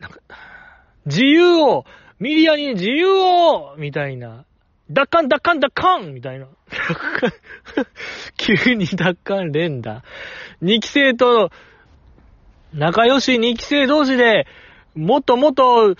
[0.00, 0.20] なんか、
[1.04, 1.84] 自由を
[2.18, 4.44] ミリアに自由をみたいな。
[4.88, 6.46] 奪還奪還奪還みたいな。
[8.36, 10.02] 急に奪還連打。
[10.62, 11.50] 二期生と
[12.76, 14.46] 仲良し二期生同士で、
[14.94, 15.96] もっともっと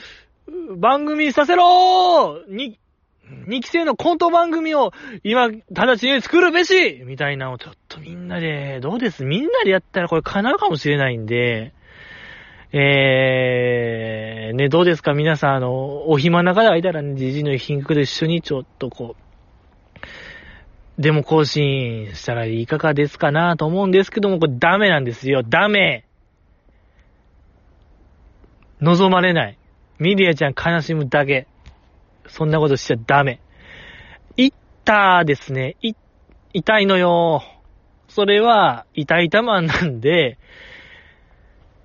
[0.77, 2.55] 番組させろー！
[2.55, 2.79] に、
[3.49, 4.93] 2期生のコント番組を
[5.25, 7.03] 今、直ちに作るべし！
[7.05, 9.25] みたいなのをちょっとみんなで、どうです？
[9.25, 11.73] みんなでやったらこれ叶うかもしれないんで、
[12.73, 15.15] えー、ね、どうですか？
[15.15, 25.43] 皆さん、あの、お暇な方がいたらね、じじの貧困と一緒にちょっとこう、でも更新したらいかがですかなと思うんですけども、これダメなんですよ。
[25.43, 26.06] ダメ。
[28.81, 29.59] 望まれない。
[29.99, 31.47] ミリアちゃん悲しむだけ。
[32.29, 33.41] そんなことしちゃダメ。
[34.37, 34.53] いっ
[34.85, 35.77] たですね。
[35.81, 35.95] い、
[36.53, 37.43] 痛いのよ。
[38.09, 40.39] それは、痛いたまんなんで、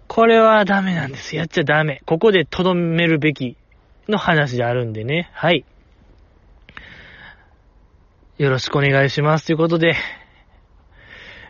[0.07, 1.35] これはダメなんです。
[1.35, 2.01] やっちゃダメ。
[2.05, 3.55] ここで留めるべき
[4.09, 5.29] の話であるんでね。
[5.33, 5.63] はい。
[8.37, 9.45] よろしくお願いします。
[9.45, 9.95] ということで、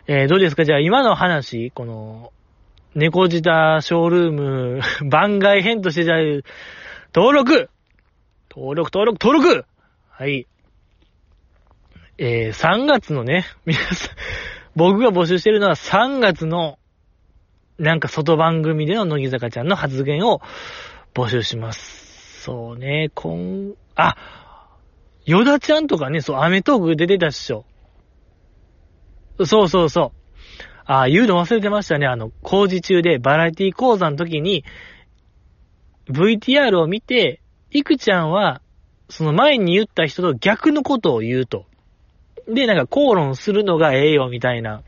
[0.06, 0.64] えー、どうですか？
[0.64, 2.32] じゃあ今の話、この、
[2.94, 3.40] 猫舌
[3.80, 6.18] ショールーム 番外編としてじゃあ、
[7.14, 7.70] 登録
[8.54, 9.66] 登録、登録、登録
[10.10, 10.46] はい。
[12.18, 14.16] えー、3月のね、 皆さん、
[14.76, 16.78] 僕が募集してるのは3月の、
[17.78, 20.42] なんか外番組での乃木坂ちゃんの発言を
[21.14, 22.42] 募集します。
[22.42, 24.16] そうね、こん、あ、
[25.24, 27.64] ヨダちゃんとかね、そう、アメトーク出てたっしょ。
[29.44, 30.21] そうそうそう。
[30.84, 32.06] ああ、言うの忘れてましたね。
[32.06, 34.64] あの、工事中でバラエティ講座の時に、
[36.08, 38.60] VTR を見て、いくちゃんは、
[39.08, 41.66] その前に言った人と逆のことを言うと。
[42.48, 44.82] で、なんか口論するのがええよ、みたいな、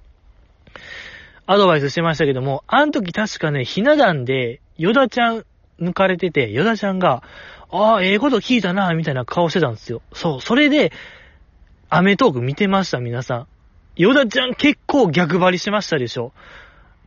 [1.47, 5.45] アドバイスしてましたけども、あの時確かね、ひな壇で、ヨダちゃん
[5.80, 7.22] 抜かれてて、ヨダちゃんが、
[7.70, 10.03] ああ、ええこと聞いたな、みたいな顔してたんですよ。
[10.12, 10.92] そう、それで、
[11.88, 13.47] アメトーク見てました、皆さん。
[13.97, 16.32] ヨダちゃん結構逆張りしましたでしょ？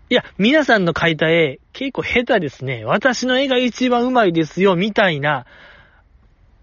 [0.09, 2.85] いや、皆さんの描いた絵、結構下手ですね。
[2.85, 5.45] 私の絵が一番上手いですよ、みたいな、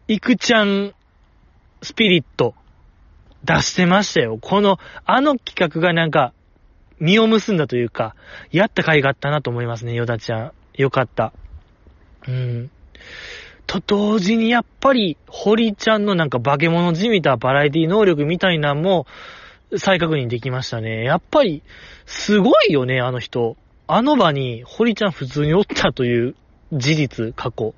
[0.09, 0.95] イクちゃん
[1.83, 2.55] スピリット
[3.45, 4.39] 出してましたよ。
[4.41, 6.33] この、あの企画がなんか、
[7.01, 8.15] 実を結んだというか、
[8.51, 10.53] やった甲斐があったなと思いますね、ヨダちゃん。
[10.75, 11.35] よかった。
[12.27, 12.71] うん。
[13.67, 19.07] と同時にやっぱり、堀ちゃんのなんか化け物じみたバラエティ能力みたいなんも、
[19.79, 21.05] 再確認できましたね。
[21.05, 21.63] やっぱり、
[22.07, 23.57] すごいよね、あの人。
[23.87, 26.35] あの場に、堀ちゃん普通におったという
[26.73, 27.75] 事実、過去。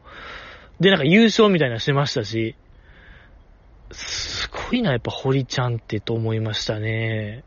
[0.81, 2.55] で、なんか優勝みたいなしてましたし、
[3.91, 7.45] すごいな、やっぱ堀ちゃんってと思いましたね。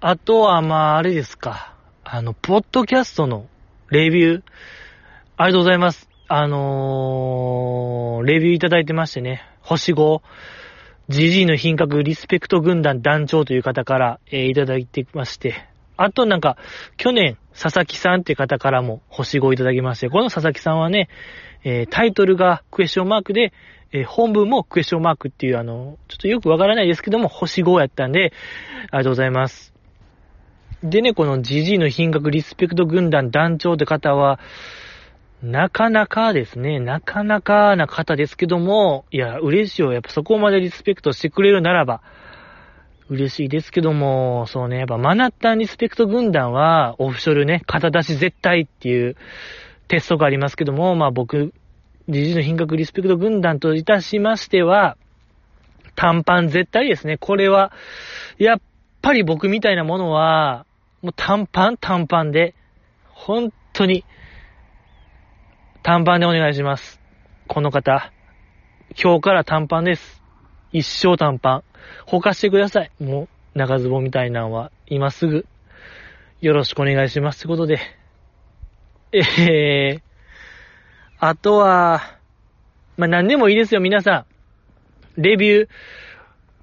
[0.00, 1.74] あとは、まあ、あれですか。
[2.04, 3.46] あの、ポッドキャストの
[3.90, 4.42] レビュー。
[5.36, 6.08] ありがとうございます。
[6.28, 9.42] あのー、レビューいただいてましてね。
[9.60, 10.22] 星5。
[11.08, 15.66] GG の品格リスペクト軍団団長という方から、えー、いただいてまして。
[15.96, 16.56] あとなんか、
[16.96, 21.08] 去年、佐々木さんっていう方からも星5いただきまして、この佐々木さんはね、
[21.64, 23.52] えー、タイトルがクエスチョンマークで、
[23.92, 28.32] えー、本文もクエスチョンマークっていうあの、ちょっとよくわからないですけども、星5やったんで、
[28.90, 29.72] ありがとうございます。
[30.82, 34.40] でね、この GG の品格リスペクト軍団団長って方は、
[35.42, 39.92] なかなかですね、なかなかな方ですけども、いや、嬉しいよ。
[39.92, 42.00] やっぱそこまでリスペクトしてくれるならば、
[43.08, 49.16] 嬉しいですけども、そうね、やっぱマナッタンリスペクト軍団は、オフショルね、肩出し絶対っていう
[49.88, 51.52] テストがありますけども、まあ僕、
[52.08, 54.96] ジジの品格リスペクト軍団といたしましては、
[55.96, 57.18] 短パン絶対ですね。
[57.18, 57.72] これは、
[58.38, 58.60] やっ
[59.02, 60.66] ぱり僕みたいなものは、
[61.02, 62.54] もう短パン短パンで、
[63.08, 64.04] 本当に、
[65.82, 67.00] 短パンでお願いします。
[67.48, 68.12] この方、
[69.02, 70.22] 今日から短パンです。
[70.70, 71.64] 一生短パン。
[72.06, 72.90] ほかしてください。
[73.00, 75.44] もう、長ズボみたいなのは、今すぐ、
[76.40, 77.40] よろしくお願いします。
[77.40, 77.80] ってことで。
[79.12, 80.00] えー、
[81.18, 82.00] あとは、
[82.96, 84.24] まあ、何でもいいですよ、皆さ
[85.16, 85.20] ん。
[85.20, 85.68] レビュ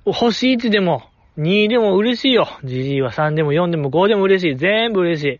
[0.05, 1.03] ー、星1でも、
[1.37, 2.47] 2でも嬉しいよ。
[2.63, 4.55] GG は3でも4でも5でも嬉しい。
[4.55, 5.39] 全部嬉しい。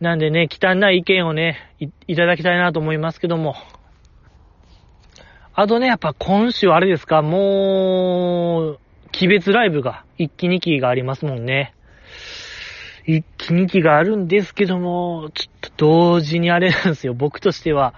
[0.00, 3.56] なんでね、汚い意見をねい、いただきたいなと思いますけども。
[5.54, 8.78] あとね、やっぱ今週あれですか、もう、
[9.16, 11.74] 鬼別ライブが、1期2期がありますもんね。
[13.08, 17.94] 1期2期があるんですけども、ちょっと同時にあれなんですよ、僕としては。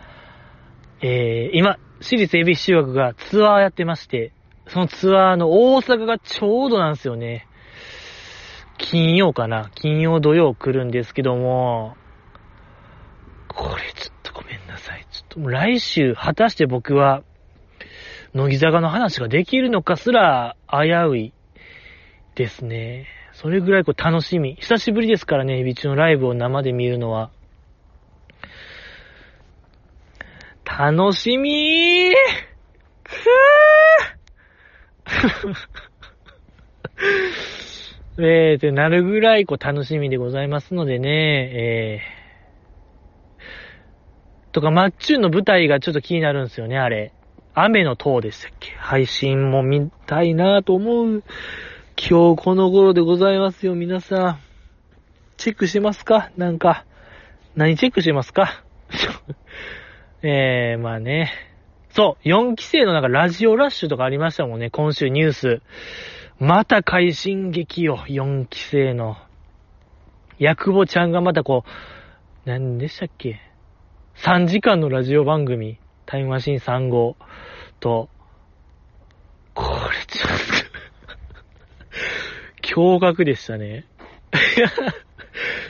[1.03, 4.33] えー、今、私立恵比寿中学がツアーやってまして、
[4.69, 7.47] そのツアーの大阪がちょうどなんですよね。
[8.79, 9.71] 金曜かな？
[9.75, 11.97] 金曜土曜来るんですけども、
[13.55, 15.07] これちょっとごめんなさい。
[15.11, 17.23] ちょっともう来週、果たして僕は、
[18.33, 21.33] 乃木坂の話ができるのかすら危うい
[22.37, 23.09] ですね。
[23.33, 24.55] それぐらいこう楽しみ。
[24.57, 27.31] 久しぶりですからね、エビチのライブを生で見るのは。
[30.65, 32.13] 楽しみー
[33.03, 35.71] くー
[38.23, 42.10] えー、ってなるぐらいこう楽しみでございますのでね、えー、
[44.53, 47.13] とか、マッチュンの舞台がちょっと気になるんですよね、あれ。
[47.55, 48.71] 雨の塔でしたっけ？
[48.77, 51.23] 配信も見たいなと思う。
[51.97, 54.39] 今日この頃でございますよ、皆さん。
[55.37, 56.31] チェックしてますか？
[56.37, 56.85] なんか。
[57.57, 58.65] 何チェックしてますか？
[60.23, 61.33] えー、まあね。
[61.91, 65.63] そう、4期生のなんかラジオラッシュとかありましたもんね、今週ニュース。
[66.39, 69.17] また快進撃よ、4期生の。
[70.39, 73.41] ヤクボちゃんがまたこう、何でしたっけ？
[74.23, 77.17] ?3 時間のラジオ番組、タイムマシン3号
[77.81, 78.09] と、
[79.55, 79.71] これ
[80.07, 80.31] ちょっ
[82.63, 83.87] と驚愕でしたね。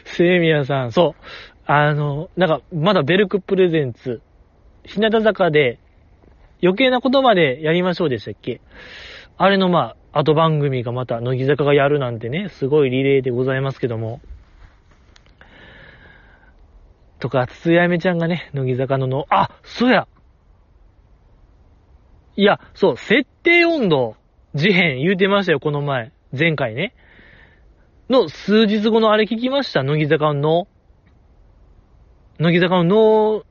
[0.04, 1.22] セイミヤさん、そう。
[1.64, 4.20] あの、なんか、まだベルクプレゼンツ、
[4.84, 5.78] 日向坂で、
[6.62, 8.60] 余計なことまでやりましょうでしたっけ？
[9.38, 14.20] あれのまあ、後番組がまた、乃木坂がやるなんてね、すごいリレーでございますけども。
[17.20, 20.08] とか、つつやめちゃんがね、乃木坂のの、あ、そうや
[22.36, 24.16] いや、そう、設定温度、
[24.54, 26.12] 事変言うてましたよ、この前。
[26.36, 26.94] 前回ね。
[28.08, 29.84] の数日後のあれ聞きました？
[29.84, 30.66] 乃木坂の。
[32.38, 33.44] 乃木坂の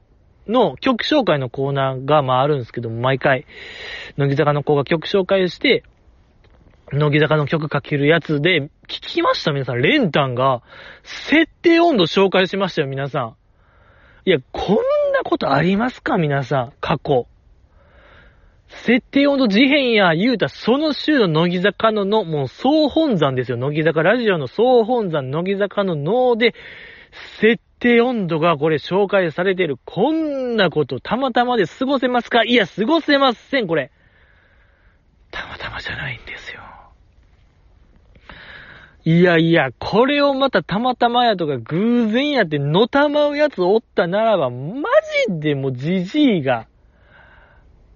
[0.47, 3.45] の曲紹介のコーナーがまああるんですけども、毎回、
[4.17, 5.83] 乃木坂の子が曲紹介して、
[6.91, 9.51] 乃木坂の曲かけるやつで、聞きました？
[9.51, 9.81] 皆さん。
[9.81, 10.63] レンタンが、
[11.03, 13.35] 設定温度紹介しましたよ、皆さん。
[14.25, 14.75] いや、こん
[15.13, 16.17] なことありますか？
[16.17, 16.73] 皆さん。
[16.81, 17.27] 過去。
[18.67, 23.57] 設定温度事変や言うたその週の乃木坂のの、もう総本山ですよ。
[23.57, 26.53] 乃木坂ラジオの総本山、乃木坂の脳で、
[27.39, 29.77] 設定温度がこれ紹介されてる。
[29.85, 32.43] こんなことたまたまで過ごせますか？
[32.43, 33.91] いや、過ごせません、これ。
[35.31, 36.61] たまたまじゃないんですよ。
[39.05, 44.83] いやいや、これをまたたまたまやとか偶然やってのたまうやつおったならば、マ
[45.27, 46.67] ジでもうじじいが、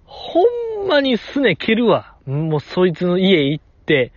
[0.06, 0.40] ほ
[0.84, 2.16] んまにすね蹴るわ。
[2.26, 4.12] もうそいつの家行って、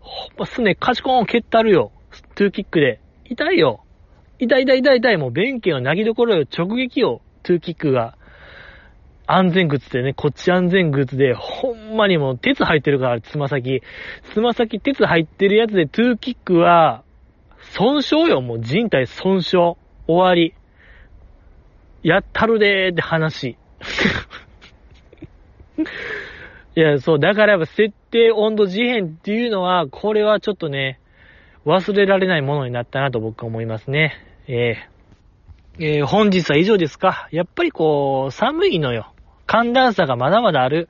[0.00, 1.92] ほんますねカチコン蹴ったるよ。
[2.34, 3.00] トゥーキックで。
[3.26, 3.84] 痛いよ。
[4.38, 5.16] 痛い痛い痛い痛い。
[5.16, 6.46] もう弁慶のなぎどころよ。
[6.50, 7.22] 直撃よ。
[7.44, 8.18] トゥーキックが。
[9.26, 13.82] 安全靴でね、こっち安全靴で、ほんまにもう鉄入ってるから、つま先。
[14.32, 17.02] つま先鉄入ってるやつで、トゥーキックは、
[17.72, 19.56] 損傷よ、もう人体損傷。
[20.06, 20.54] 終わり。
[22.02, 23.56] やったるでーって話。
[26.76, 31.00] いや、そう、だからやっぱ設定温度事変っていうのは、これはちょっとね、
[31.64, 34.12] 忘れられないものになったなと僕は思いますね。
[34.46, 37.28] えー、えー、本日は以上ですか？
[37.32, 39.13] やっぱりこう、寒いのよ。
[39.46, 40.88] 寒暖差がまだまだある。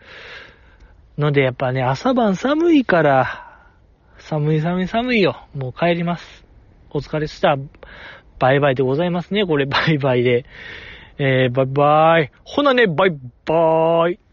[1.19, 3.45] ので、やっぱね、朝晩寒いから、
[4.19, 5.47] 寒い寒い寒いよ。
[5.55, 6.45] もう帰ります。
[6.91, 7.57] お疲れした。
[8.39, 9.47] バイバイでございますね。
[9.47, 10.45] これ、バイバイで。
[11.19, 12.33] えー、バイバイ。
[12.45, 13.11] ほなね、バイ
[13.45, 14.24] バーイ。